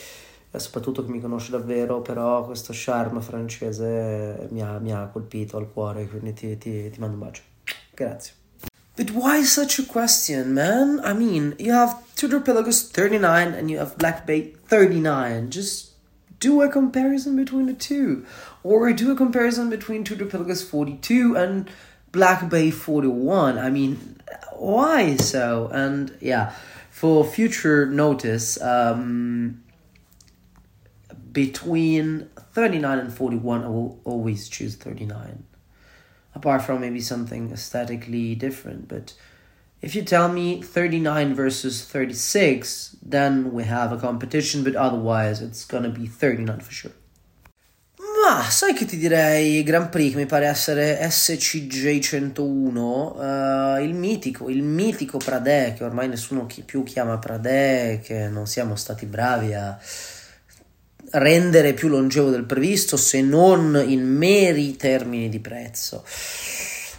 [0.51, 1.99] eh, soprattutto chi mi conosce davvero.
[1.99, 6.99] Però questo charme francese mi ha, mi ha colpito al cuore, quindi ti, ti, ti
[7.01, 7.41] mando un bacio.
[7.93, 8.35] Grazie.
[8.95, 11.01] But why such a question, man?
[11.03, 15.49] I mean, you have Tudor Pelagos 39 and you have Black Bay 39.
[15.49, 15.93] Just
[16.39, 18.27] do a comparison between the two.
[18.61, 21.67] Or do a comparison between Tudor Pelagos 42 and
[22.11, 23.57] Black Bay 41.
[23.57, 24.21] I mean,
[24.53, 25.71] why so?
[25.73, 26.53] And yeah,
[26.91, 29.63] for future notice, um,
[31.31, 35.45] between 39 and 41, I will always choose 39
[36.35, 38.87] apart from maybe something aesthetically different.
[38.87, 39.15] But
[39.81, 45.65] if you tell me 39 versus 36, then we have a competition, but otherwise it's
[45.65, 46.91] gonna be 39 for sure.
[48.23, 54.47] Ma sai che ti direi Grand Prix mi pare essere SCJ 101, uh, il mitico,
[54.47, 59.75] il mitico Pradè che ormai nessuno più chiama Pradè, che non siamo stati bravi a
[61.13, 66.03] rendere più longevo del previsto se non in meri termini di prezzo.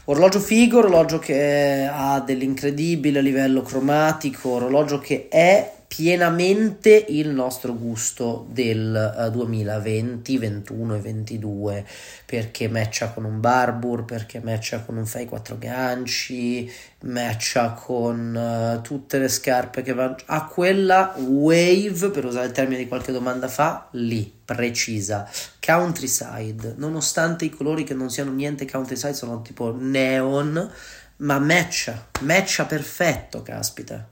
[0.07, 8.47] Orologio figo, orologio che ha dell'incredibile livello cromatico, orologio che è pienamente il nostro gusto
[8.49, 11.87] del 2020, 21 e 22
[12.25, 18.81] perché matcha con un Barbour, perché matcha con un Fai 4 ganci, matcha con uh,
[18.81, 23.49] tutte le scarpe che vanno a quella wave, per usare il termine di qualche domanda
[23.49, 25.29] fa, lì, precisa,
[25.61, 30.71] countryside, nonostante i colori che non siano niente countryside, sono tipo neon,
[31.17, 34.12] ma matcha, matcha perfetto, caspita.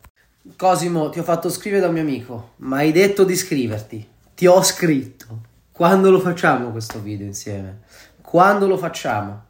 [0.57, 4.09] Cosimo, ti ho fatto scrivere da un mio amico, ma hai detto di scriverti.
[4.35, 5.41] Ti ho scritto.
[5.71, 7.81] Quando lo facciamo questo video insieme?
[8.21, 9.45] Quando lo facciamo?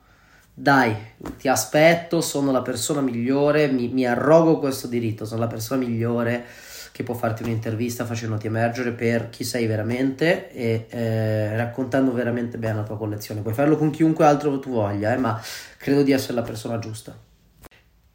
[0.52, 0.94] Dai,
[1.38, 6.44] ti aspetto, sono la persona migliore, mi, mi arrogo questo diritto, sono la persona migliore
[6.92, 12.76] che può farti un'intervista facendoti emergere per chi sei veramente e eh, raccontando veramente bene
[12.76, 13.40] la tua collezione.
[13.40, 15.40] Puoi farlo con chiunque altro tu voglia, eh, ma
[15.78, 17.16] credo di essere la persona giusta.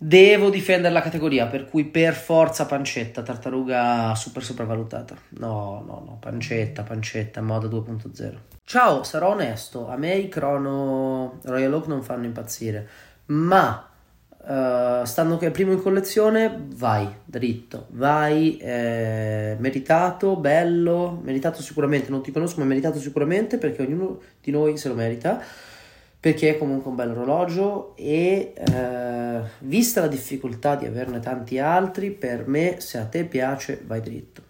[0.07, 5.15] Devo difendere la categoria, per cui per forza pancetta, tartaruga super sopravvalutata.
[5.39, 8.35] No, no, no, pancetta, pancetta, moda 2.0.
[8.65, 12.87] Ciao, sarò onesto, a me i crono Royal Oak non fanno impazzire,
[13.27, 13.89] ma
[14.47, 22.11] Uh, stanno che è primo in collezione, vai dritto, vai eh, meritato, bello, meritato sicuramente,
[22.11, 25.41] non ti conosco ma meritato sicuramente perché ognuno di noi se lo merita,
[26.25, 32.09] perché è comunque un bel orologio e eh, vista la difficoltà di averne tanti altri,
[32.09, 34.41] per me se a te piace vai dritto.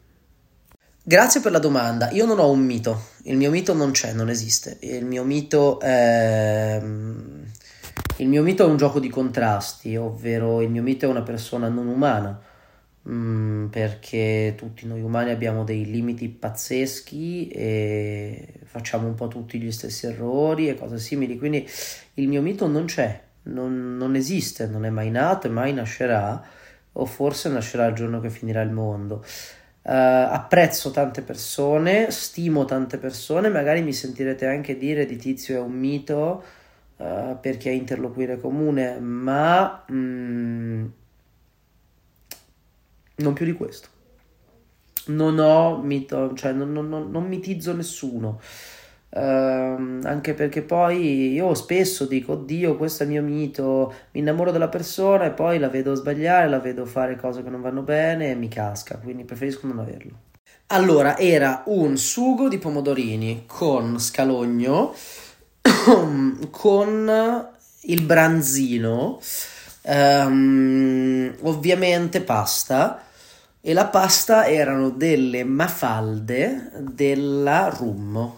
[1.03, 4.29] Grazie per la domanda, io non ho un mito, il mio mito non c'è, non
[4.29, 10.69] esiste, il mio mito è il mio mito è un gioco di contrasti, ovvero il
[10.69, 12.39] mio mito è una persona non umana,
[13.09, 19.71] mm, perché tutti noi umani abbiamo dei limiti pazzeschi e facciamo un po' tutti gli
[19.71, 21.67] stessi errori e cose simili, quindi
[22.15, 26.43] il mio mito non c'è, non, non esiste, non è mai nato e mai nascerà,
[26.97, 29.23] o forse nascerà il giorno che finirà il mondo.
[29.81, 35.59] Uh, apprezzo tante persone, stimo tante persone, magari mi sentirete anche dire di Tizio è
[35.59, 36.43] un mito
[36.97, 40.85] uh, perché è interloquire comune, ma mm,
[43.15, 43.89] non più di questo.
[45.07, 48.39] Non ho mito, cioè non, non, non mitizzo nessuno.
[49.09, 54.51] Uh, anche perché poi io spesso dico oddio questo è il mio mito mi innamoro
[54.51, 58.31] della persona e poi la vedo sbagliare la vedo fare cose che non vanno bene
[58.31, 60.11] e mi casca quindi preferisco non averlo
[60.67, 64.93] allora era un sugo di pomodorini con scalogno
[66.51, 67.53] con
[67.85, 69.19] il branzino,
[69.83, 73.04] um, ovviamente pasta,
[73.67, 78.31] e la pasta erano delle mafalde della rum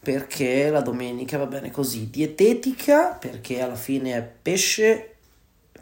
[0.00, 5.16] perché la domenica va bene così, dietetica perché alla fine è pesce,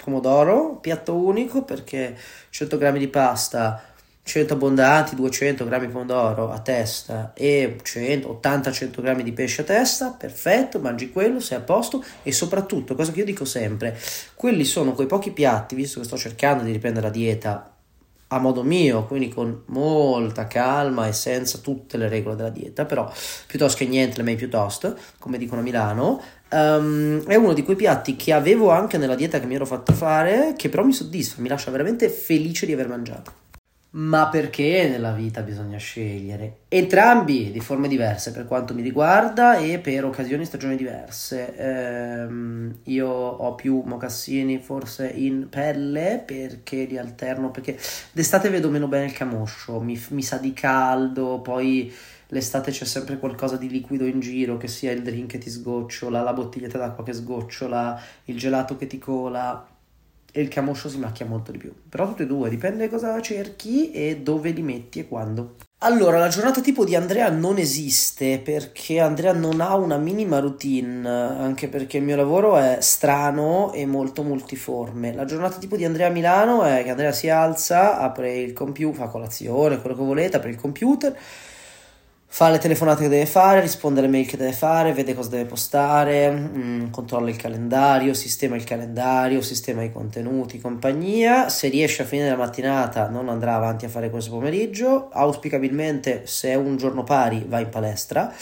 [0.02, 2.18] pomodoro, piatto unico perché
[2.50, 3.80] 100 grammi di pasta
[4.24, 10.10] 100 abbondanti, 200 grammi di pomodoro a testa e 80-100 grammi di pesce a testa,
[10.10, 13.96] perfetto, mangi quello, sei a posto e soprattutto, cosa che io dico sempre,
[14.34, 17.71] quelli sono quei pochi piatti, visto che sto cercando di riprendere la dieta
[18.32, 23.10] a modo mio, quindi con molta calma e senza tutte le regole della dieta, però
[23.46, 27.76] piuttosto che niente, le meglio piuttosto, come dicono a Milano, um, è uno di quei
[27.76, 31.42] piatti che avevo anche nella dieta che mi ero fatto fare, che però mi soddisfa,
[31.42, 33.41] mi lascia veramente felice di aver mangiato
[33.94, 39.78] ma perché nella vita bisogna scegliere entrambi di forme diverse per quanto mi riguarda e
[39.80, 41.54] per occasioni e stagioni diverse.
[41.56, 47.78] Ehm, io ho più mocassini forse in pelle perché li alterno perché
[48.12, 51.92] d'estate vedo meno bene il camoscio, mi, mi sa di caldo, poi
[52.28, 56.22] l'estate c'è sempre qualcosa di liquido in giro, che sia il drink che ti sgocciola,
[56.22, 59.66] la bottiglietta d'acqua che sgocciola, il gelato che ti cola
[60.32, 61.72] e il camoscio si macchia molto di più.
[61.88, 65.56] Però tutte e due, dipende cosa cerchi e dove li metti e quando.
[65.84, 71.08] Allora, la giornata tipo di Andrea non esiste perché Andrea non ha una minima routine,
[71.08, 75.12] anche perché il mio lavoro è strano e molto multiforme.
[75.12, 78.94] La giornata tipo di Andrea a Milano è che Andrea si alza, apre il computer,
[78.94, 81.18] fa colazione, quello che volete, apre il computer
[82.34, 85.44] fa le telefonate che deve fare, risponde alle mail che deve fare, vede cosa deve
[85.44, 91.50] postare, mh, mm, controlla il calendario, sistema il calendario, sistema i contenuti, compagnia.
[91.50, 96.48] Se riesce a finire la mattinata non andrà avanti a fare questo pomeriggio, auspicabilmente se
[96.48, 98.32] è un giorno pari va in palestra.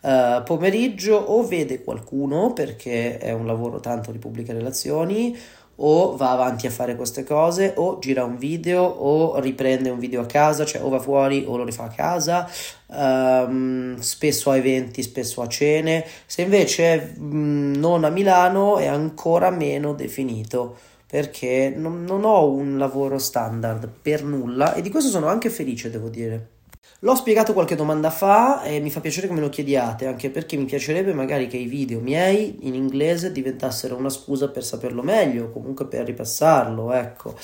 [0.00, 5.36] Uh, pomeriggio o vede qualcuno perché è un lavoro tanto di pubbliche relazioni
[5.82, 10.22] o va avanti a fare queste cose o gira un video o riprende un video
[10.22, 12.50] a casa, cioè o va fuori o lo rifà a casa,
[12.86, 16.04] um, spesso a eventi, spesso a cene.
[16.26, 20.76] Se invece um, non a Milano è ancora meno definito
[21.06, 25.90] perché non, non ho un lavoro standard per nulla e di questo sono anche felice,
[25.90, 26.58] devo dire.
[27.02, 30.58] L'ho spiegato qualche domanda fa e mi fa piacere che me lo chiediate, anche perché
[30.58, 35.48] mi piacerebbe magari che i video miei in inglese diventassero una scusa per saperlo meglio,
[35.48, 37.34] comunque per ripassarlo, ecco.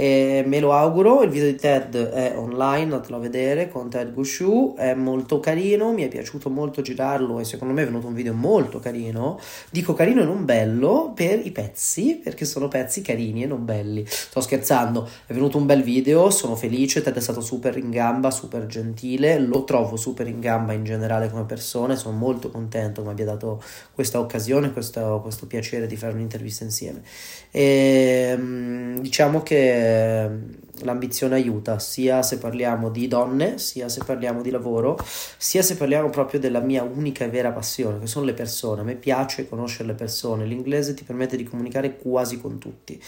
[0.00, 4.14] E me lo auguro, il video di Ted è online, andatelo a vedere con Ted
[4.14, 8.14] Gushu, è molto carino, mi è piaciuto molto girarlo e secondo me è venuto un
[8.14, 9.40] video molto carino.
[9.70, 14.04] Dico carino e non bello per i pezzi, perché sono pezzi carini e non belli.
[14.06, 18.30] Sto scherzando, è venuto un bel video, sono felice, Ted è stato super in gamba,
[18.30, 23.06] super gentile, lo trovo super in gamba in generale come persona, sono molto contento che
[23.08, 23.60] mi abbia dato
[23.92, 27.02] questa occasione, questo, questo piacere di fare un'intervista insieme.
[27.50, 34.42] E, ehm, diciamo che ehm, l'ambizione aiuta, sia se parliamo di donne, sia se parliamo
[34.42, 34.98] di lavoro,
[35.36, 38.82] sia se parliamo proprio della mia unica e vera passione, che sono le persone.
[38.82, 40.44] A me piace conoscere le persone.
[40.44, 43.00] L'inglese ti permette di comunicare quasi con tutti.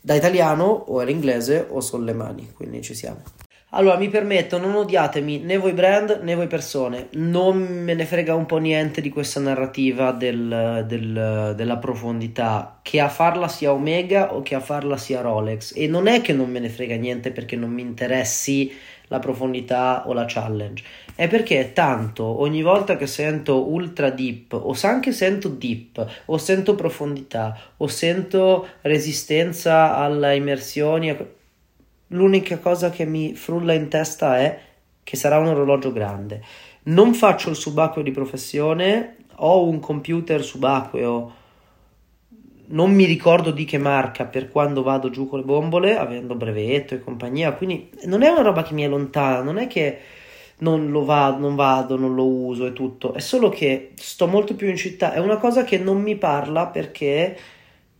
[0.00, 3.22] Da italiano o è l'inglese o sono le mani, quindi ci siamo.
[3.72, 8.34] Allora, mi permetto, non odiatemi né voi brand né voi persone, non me ne frega
[8.34, 14.34] un po' niente di questa narrativa del, del, della profondità, che a farla sia Omega
[14.34, 15.74] o che a farla sia Rolex.
[15.76, 18.72] E non è che non me ne frega niente perché non mi interessi
[19.06, 20.82] la profondità o la challenge,
[21.14, 26.74] è perché tanto ogni volta che sento ultra deep, o anche sento deep, o sento
[26.74, 31.38] profondità, o sento resistenza alle immersioni
[32.10, 34.58] l'unica cosa che mi frulla in testa è
[35.02, 36.42] che sarà un orologio grande.
[36.84, 41.38] Non faccio il subacqueo di professione, ho un computer subacqueo,
[42.70, 46.94] non mi ricordo di che marca per quando vado giù con le bombole, avendo brevetto
[46.94, 49.98] e compagnia, quindi non è una roba che mi è lontana, non è che
[50.58, 54.54] non lo vado, non vado, non lo uso e tutto, è solo che sto molto
[54.54, 57.36] più in città, è una cosa che non mi parla perché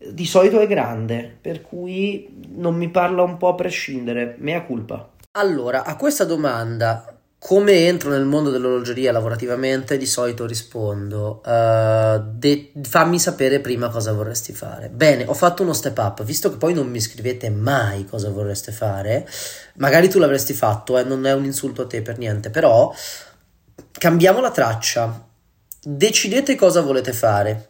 [0.08, 5.10] di solito è grande, per cui non mi parla un po' a prescindere, mea culpa.
[5.32, 12.72] Allora, a questa domanda, come entro nel mondo dell'orologeria lavorativamente, di solito rispondo, uh, de-
[12.82, 14.88] fammi sapere prima cosa vorresti fare.
[14.88, 18.72] Bene, ho fatto uno step up, visto che poi non mi scrivete mai cosa vorreste
[18.72, 19.28] fare,
[19.74, 22.90] magari tu l'avresti fatto, eh, non è un insulto a te per niente, però
[23.92, 25.28] cambiamo la traccia,
[25.82, 27.69] decidete cosa volete fare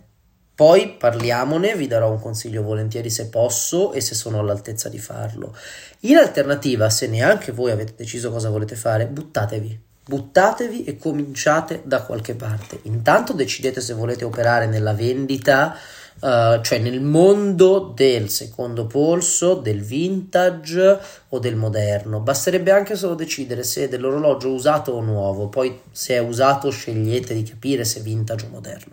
[0.61, 5.57] poi parliamone, vi darò un consiglio volentieri se posso e se sono all'altezza di farlo.
[6.01, 9.81] In alternativa, se neanche voi avete deciso cosa volete fare, buttatevi.
[10.05, 12.79] Buttatevi e cominciate da qualche parte.
[12.83, 15.75] Intanto decidete se volete operare nella vendita,
[16.21, 20.99] uh, cioè nel mondo del secondo polso, del vintage
[21.31, 22.21] o del moderno.
[22.21, 25.49] Basterebbe anche solo decidere se è dell'orologio usato o nuovo.
[25.49, 28.93] Poi se è usato scegliete di capire se è vintage o moderno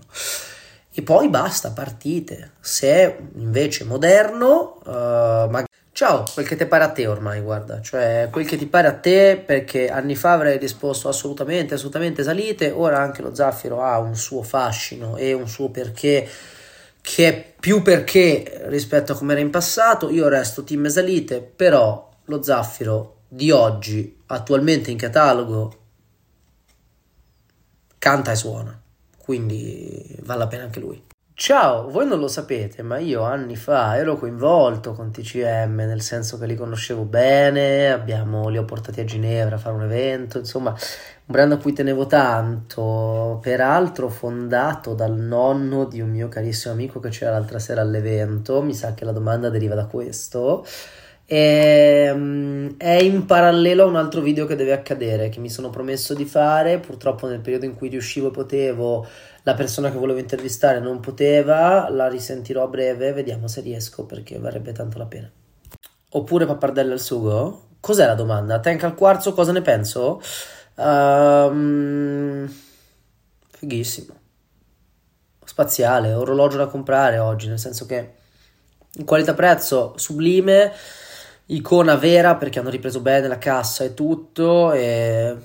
[0.98, 2.54] e poi basta, partite.
[2.60, 4.90] Se è invece moderno, uh,
[5.48, 5.68] magari...
[5.92, 8.94] Ciao, quel che ti pare a te ormai, guarda, cioè quel che ti pare a
[8.94, 14.16] te perché anni fa avrei risposto assolutamente, assolutamente salite, ora anche lo zaffiro ha un
[14.16, 16.28] suo fascino e un suo perché
[17.00, 22.10] che è più perché rispetto a come era in passato, io resto team salite, però
[22.26, 25.78] lo zaffiro di oggi, attualmente in catalogo,
[28.00, 28.82] canta e suona
[29.28, 31.04] quindi vale la pena anche lui.
[31.34, 36.38] Ciao, voi non lo sapete, ma io anni fa ero coinvolto con TCM, nel senso
[36.38, 40.70] che li conoscevo bene, abbiamo, li ho portati a Ginevra a fare un evento, insomma,
[40.72, 40.78] un
[41.26, 47.10] brand a cui tenevo tanto, peraltro fondato dal nonno di un mio carissimo amico che
[47.10, 50.66] c'era l'altra sera all'evento, mi sa che la domanda deriva da questo.
[51.30, 55.70] E, um, è in parallelo a un altro video che deve accadere, che mi sono
[55.70, 56.80] promesso di fare.
[56.80, 59.06] Purtroppo, nel periodo in cui riuscivo e potevo,
[59.44, 61.90] la persona che volevo intervistare non poteva.
[61.90, 65.30] La risentirò a breve, vediamo se riesco perché varrebbe tanto la pena.
[66.12, 67.64] Oppure pappardelle al sugo?
[67.82, 68.62] Cos'è la domanda?
[68.62, 70.22] Tank al quarzo, cosa ne penso?
[70.76, 72.50] Um,
[73.50, 74.14] fighissimo.
[75.44, 78.14] Spaziale, orologio da comprare oggi, nel senso che
[78.94, 80.72] in qualità prezzo sublime
[81.48, 85.36] icona vera perché hanno ripreso bene la cassa e tutto e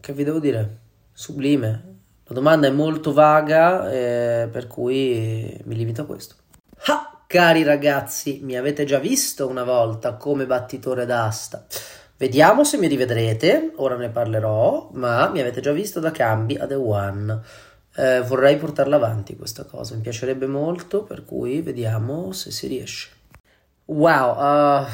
[0.00, 0.78] che vi devo dire?
[1.12, 1.92] Sublime.
[2.24, 6.34] La domanda è molto vaga eh, per cui mi limito a questo.
[6.86, 11.66] Ah, cari ragazzi mi avete già visto una volta come battitore d'asta.
[12.16, 16.66] Vediamo se mi rivedrete ora ne parlerò ma mi avete già visto da cambi a
[16.66, 17.40] The One.
[17.96, 23.10] Eh, vorrei portarla avanti questa cosa mi piacerebbe molto per cui vediamo se si riesce.
[23.86, 24.86] Wow uh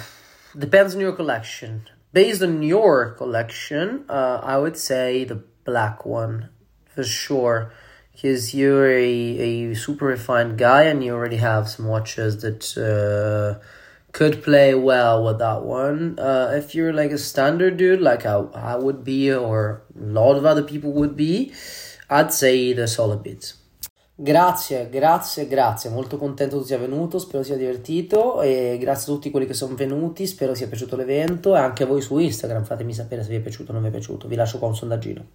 [0.58, 1.88] depends on your collection.
[2.12, 6.50] Based on your collection, uh, I would say the black one
[6.86, 7.72] for sure.
[8.12, 13.64] Because you're a, a super refined guy and you already have some watches that uh,
[14.12, 16.18] could play well with that one.
[16.18, 20.36] Uh, if you're like a standard dude, like I, I would be, or a lot
[20.36, 21.54] of other people would be,
[22.10, 23.54] I'd say the solid beats.
[24.22, 29.14] Grazie, grazie, grazie, molto contento che tu sia venuto, spero sia divertito e grazie a
[29.14, 32.64] tutti quelli che sono venuti, spero sia piaciuto l'evento e anche a voi su Instagram
[32.64, 34.76] fatemi sapere se vi è piaciuto o non vi è piaciuto, vi lascio qua un
[34.76, 35.26] sondaggino.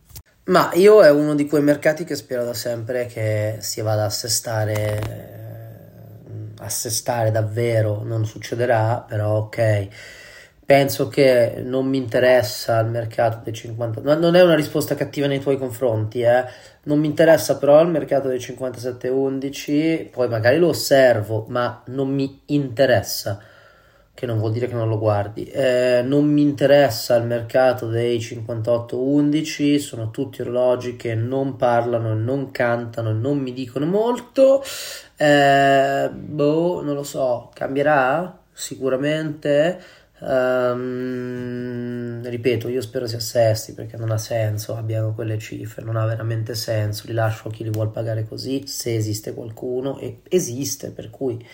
[0.49, 4.05] Ma io è uno di quei mercati che spero da sempre che si vada a
[4.05, 5.01] assestare,
[6.59, 9.87] assestare davvero, non succederà, però ok
[10.65, 15.39] penso che non mi interessa il mercato dei 50 non è una risposta cattiva nei
[15.39, 16.43] tuoi confronti eh.
[16.83, 22.41] non mi interessa però il mercato dei 57-11 poi magari lo osservo ma non mi
[22.47, 23.39] interessa
[24.15, 25.43] che non vuol dire che non lo guardi.
[25.43, 32.49] Eh, non mi interessa il mercato dei 58-11 sono tutti orologi che non parlano non
[32.51, 34.63] cantano non mi dicono molto.
[35.17, 38.39] Eh, boh non lo so cambierà?
[38.53, 39.81] Sicuramente
[40.27, 46.05] Um, ripeto, io spero si assesti perché non ha senso, abbiano quelle cifre, non ha
[46.05, 50.89] veramente senso, li lascio a chi li vuole pagare così, se esiste qualcuno, e esiste,
[50.89, 51.45] per cui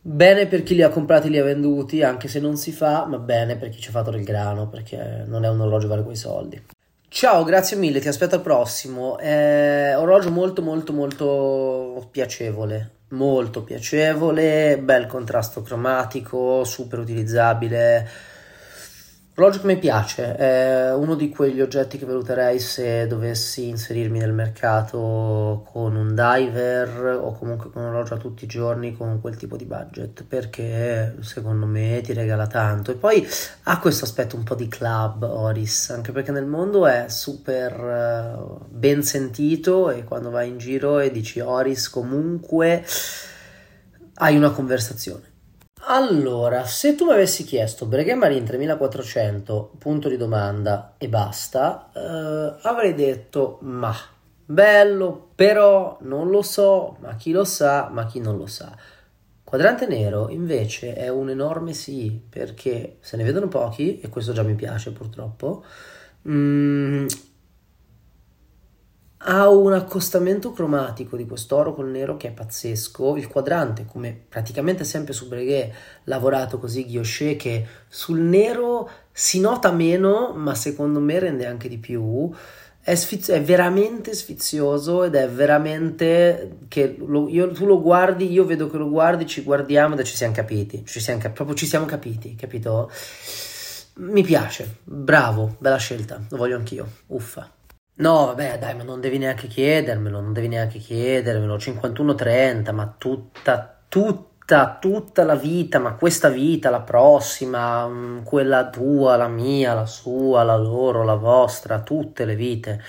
[0.00, 3.04] bene per chi li ha comprati e li ha venduti, anche se non si fa,
[3.04, 6.02] ma bene per chi ci ha fatto del grano, perché non è un orologio vale
[6.02, 6.62] quei soldi.
[7.08, 9.18] Ciao, grazie mille, ti aspetto al prossimo.
[9.18, 18.32] È orologio molto molto molto piacevole molto piacevole, bel contrasto cromatico, super utilizzabile.
[19.36, 25.66] Che mi piace, è uno di quegli oggetti che valuterei se dovessi inserirmi nel mercato
[25.72, 29.56] con un diver o comunque con un orologio a tutti i giorni con quel tipo
[29.56, 32.92] di budget perché secondo me ti regala tanto.
[32.92, 33.26] E poi
[33.64, 37.76] ha questo aspetto un po' di club Oris anche perché nel mondo è super
[38.38, 42.84] uh, ben sentito e quando vai in giro e dici Oris comunque
[44.14, 45.32] hai una conversazione
[45.86, 52.58] allora, se tu mi avessi chiesto Breguet Marine 3400, punto di domanda e basta, eh,
[52.62, 53.94] avrei detto ma
[54.44, 58.76] bello, però non lo so, ma chi lo sa, ma chi non lo sa.
[59.42, 64.42] Quadrante nero invece è un enorme sì, perché se ne vedono pochi, e questo già
[64.42, 65.64] mi piace purtroppo,
[66.28, 67.06] mm,
[69.26, 73.16] ha un accostamento cromatico di quest'oro col nero che è pazzesco.
[73.16, 75.72] Il quadrante, come praticamente sempre su Breguet,
[76.04, 81.78] lavorato così ghiosché, che sul nero si nota meno, ma secondo me rende anche di
[81.78, 82.30] più.
[82.80, 88.44] È, sfiz- è veramente sfizioso ed è veramente che lo, io, tu lo guardi, io
[88.44, 90.84] vedo che lo guardi, ci guardiamo e ci siamo capiti.
[90.84, 92.90] Ci siamo, proprio ci siamo capiti, capito?
[93.96, 96.86] Mi piace, bravo, bella scelta, lo voglio anch'io.
[97.06, 97.50] Uffa.
[97.96, 101.56] No, vabbè, dai, ma non devi neanche chiedermelo, non devi neanche chiedermelo.
[101.56, 109.14] 51-30, ma tutta, tutta, tutta la vita, ma questa vita, la prossima, mm, quella tua,
[109.16, 112.82] la mia, la sua, la loro, la vostra, tutte le vite.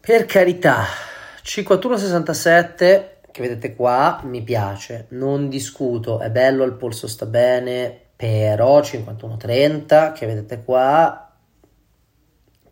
[0.00, 0.84] Per carità,
[1.42, 8.80] 51-67, che vedete qua, mi piace, non discuto, è bello, il polso sta bene, però
[8.80, 11.31] 51-30, che vedete qua,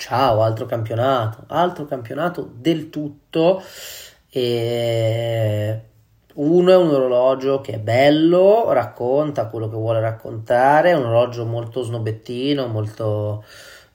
[0.00, 3.62] ciao, altro campionato, altro campionato del tutto.
[4.30, 5.80] E
[6.34, 11.44] uno è un orologio che è bello, racconta quello che vuole raccontare, è un orologio
[11.44, 13.44] molto snobettino, molto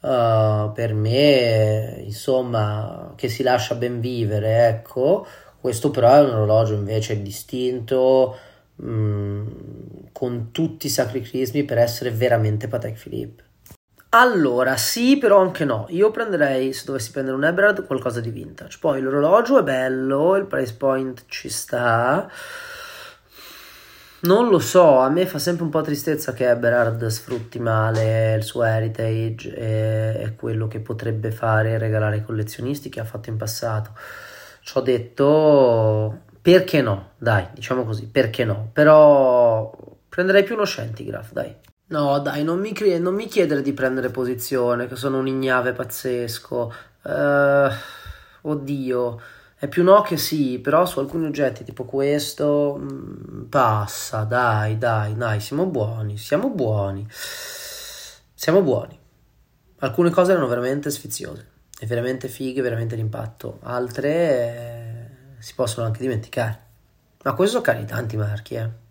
[0.01, 5.25] uh, per me, insomma, che si lascia ben vivere, ecco.
[5.59, 8.35] Questo però è un orologio invece distinto,
[8.75, 9.47] mh, mm,
[10.11, 13.43] con tutti i sacri crismi per essere veramente Patek Philippe.
[14.17, 15.87] Allora, sì, però anche no.
[15.89, 18.77] Io prenderei, se dovessi prendere un Eberhard, qualcosa di vintage.
[18.79, 22.29] Poi l'orologio è bello, il price point ci sta.
[24.21, 28.43] Non lo so, a me fa sempre un po' tristezza che Eberhard sfrutti male il
[28.43, 33.29] suo heritage e, e quello che potrebbe fare e regalare ai collezionisti che ha fatto
[33.29, 33.91] in passato.
[34.61, 38.69] Ci ho detto perché no, dai, diciamo così, perché no.
[38.71, 39.69] Però
[40.07, 41.55] prenderei più uno Centigraph, dai.
[41.87, 45.73] No, dai, non mi, cre- non mi chiedere di prendere posizione, che sono un ignave
[45.73, 46.73] pazzesco.
[47.03, 47.69] Uh,
[48.41, 49.21] oddio,
[49.55, 54.77] è più no che sì, però su alcuni oggetti tipo questo mh, mm, passa, dai,
[54.79, 57.07] dai, dai, siamo buoni, siamo buoni.
[58.33, 58.99] Siamo buoni.
[59.79, 61.47] Alcune cose erano veramente sfiziose,
[61.79, 63.59] e veramente fighe, veramente d'impatto.
[63.61, 64.09] Altre
[65.37, 66.63] eh, si possono anche dimenticare.
[67.23, 68.83] Ma questo sono cari tanti marchi, eh.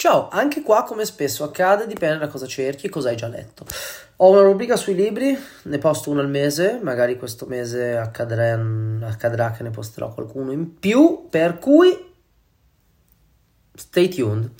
[0.00, 3.66] Ciao, anche qua come spesso accade dipende da cosa cerchi e cosa hai già letto.
[4.16, 8.58] Ho una rubrica sui libri, ne posto uno al mese, magari questo mese accadrà,
[9.02, 12.12] accadrà che ne posterò qualcuno in più, per cui
[13.74, 14.52] stay tuned.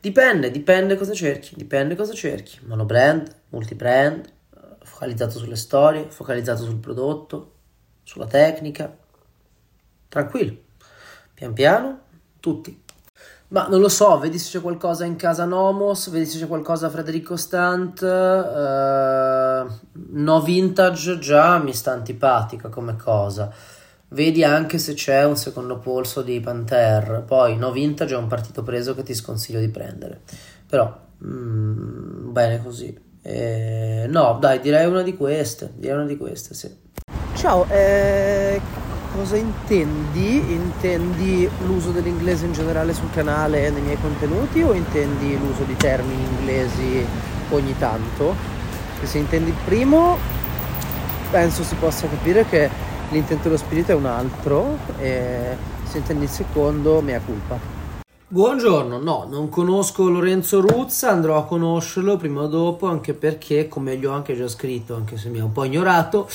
[0.00, 2.60] Dipende, dipende cosa cerchi, dipende cosa cerchi.
[2.64, 4.32] Monobrand, multibrand,
[4.82, 7.52] focalizzato sulle storie, focalizzato sul prodotto,
[8.02, 8.96] sulla tecnica.
[10.08, 10.56] tranquillo,
[11.34, 12.00] pian piano,
[12.40, 12.84] tutti.
[13.48, 16.90] Ma non lo so, vedi se c'è qualcosa in casa Nomos, vedi se c'è qualcosa
[16.90, 18.00] Federico Stant.
[18.00, 23.52] Uh, no vintage già mi sta antipatica come cosa.
[24.08, 27.22] Vedi anche se c'è un secondo polso di Panther.
[27.24, 30.22] Poi no vintage è un partito preso che ti sconsiglio di prendere.
[30.66, 30.92] Però
[31.24, 32.98] mm, bene così.
[33.22, 35.72] Eh, no, dai, direi una di queste.
[35.76, 36.84] Direi una di queste, sì.
[37.34, 38.60] Ciao, eh,
[39.16, 40.52] cosa intendi?
[40.52, 45.74] Intendi l'uso dell'inglese in generale sul canale e nei miei contenuti o intendi l'uso di
[45.74, 47.04] termini inglesi
[47.50, 48.34] ogni tanto?
[49.00, 50.18] E se intendi il primo,
[51.30, 52.68] penso si possa capire che
[53.08, 57.58] l'intento e lo spirito è un altro e se intendi il secondo, mea culpa.
[58.28, 63.96] Buongiorno, no, non conosco Lorenzo Ruzza, andrò a conoscerlo prima o dopo, anche perché, come
[63.96, 66.28] gli ho anche già scritto, anche se mi ha un po' ignorato,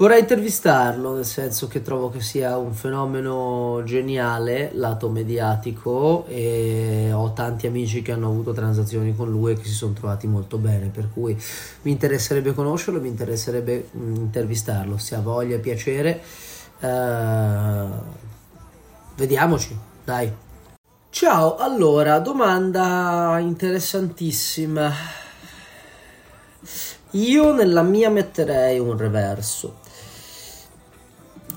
[0.00, 7.34] Vorrei intervistarlo, nel senso che trovo che sia un fenomeno geniale, lato mediatico, e ho
[7.34, 10.86] tanti amici che hanno avuto transazioni con lui e che si sono trovati molto bene,
[10.86, 11.38] per cui
[11.82, 16.22] mi interesserebbe conoscerlo, mi interesserebbe mm, intervistarlo, se ha voglia e piacere.
[16.80, 17.92] Uh,
[19.16, 20.32] vediamoci, dai.
[21.10, 24.90] Ciao, allora, domanda interessantissima.
[27.14, 29.79] Io nella mia metterei un reverso.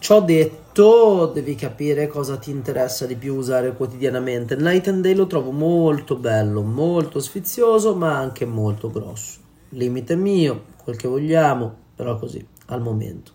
[0.03, 4.57] Ciò detto, devi capire cosa ti interessa di più usare quotidianamente.
[4.57, 9.39] Night and Day lo trovo molto bello, molto sfizioso, ma anche molto grosso.
[9.69, 13.31] Limite mio, quel che vogliamo, però così, al momento.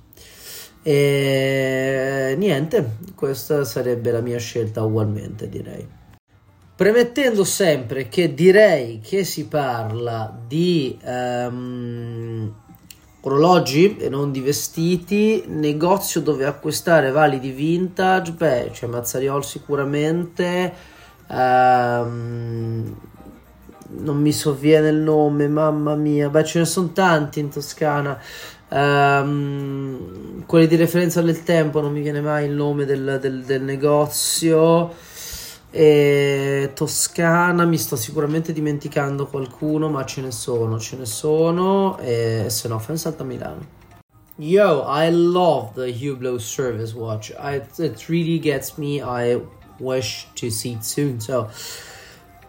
[0.83, 5.89] E niente, questa sarebbe la mia scelta ugualmente, direi.
[6.77, 12.55] Premettendo sempre che direi che si parla di um,
[13.29, 20.73] orologi e non di vestiti, negozio dove acquistare validi vintage, beh, c'è Mazzariol sicuramente,
[21.29, 22.97] ehm,
[23.91, 28.19] non mi sovviene il nome, mamma mia, beh ce ne sono tanti in Toscana,
[28.69, 33.63] ehm, quelli di referenza del tempo, non mi viene mai il nome del, del, del
[33.63, 34.93] negozio,
[35.81, 41.97] e Toscana mi sto sicuramente dimenticando qualcuno, ma ce ne sono, ce ne sono.
[42.01, 43.65] E se no, salto a Milano.
[44.39, 47.31] Yo, I love the Hublot service watch.
[47.39, 49.01] I, it really gets me.
[49.01, 49.41] I
[49.79, 51.21] wish to see it soon.
[51.21, 51.49] So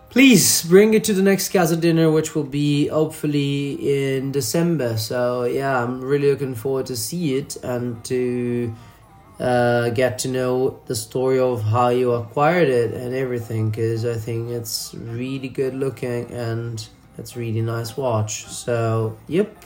[0.10, 3.74] please bring it to the next Casa dinner, which will be hopefully
[4.18, 4.98] in December.
[4.98, 8.74] So yeah, I'm really looking forward to see it and to
[9.40, 14.16] uh, get to know the story of how you acquired it and everything because I
[14.16, 16.86] think it's really good looking and
[17.18, 18.46] it's really nice watch.
[18.46, 19.64] So, yep,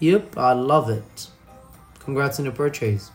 [0.00, 1.28] yep, I love it.
[2.00, 3.10] Congrats on the purchase.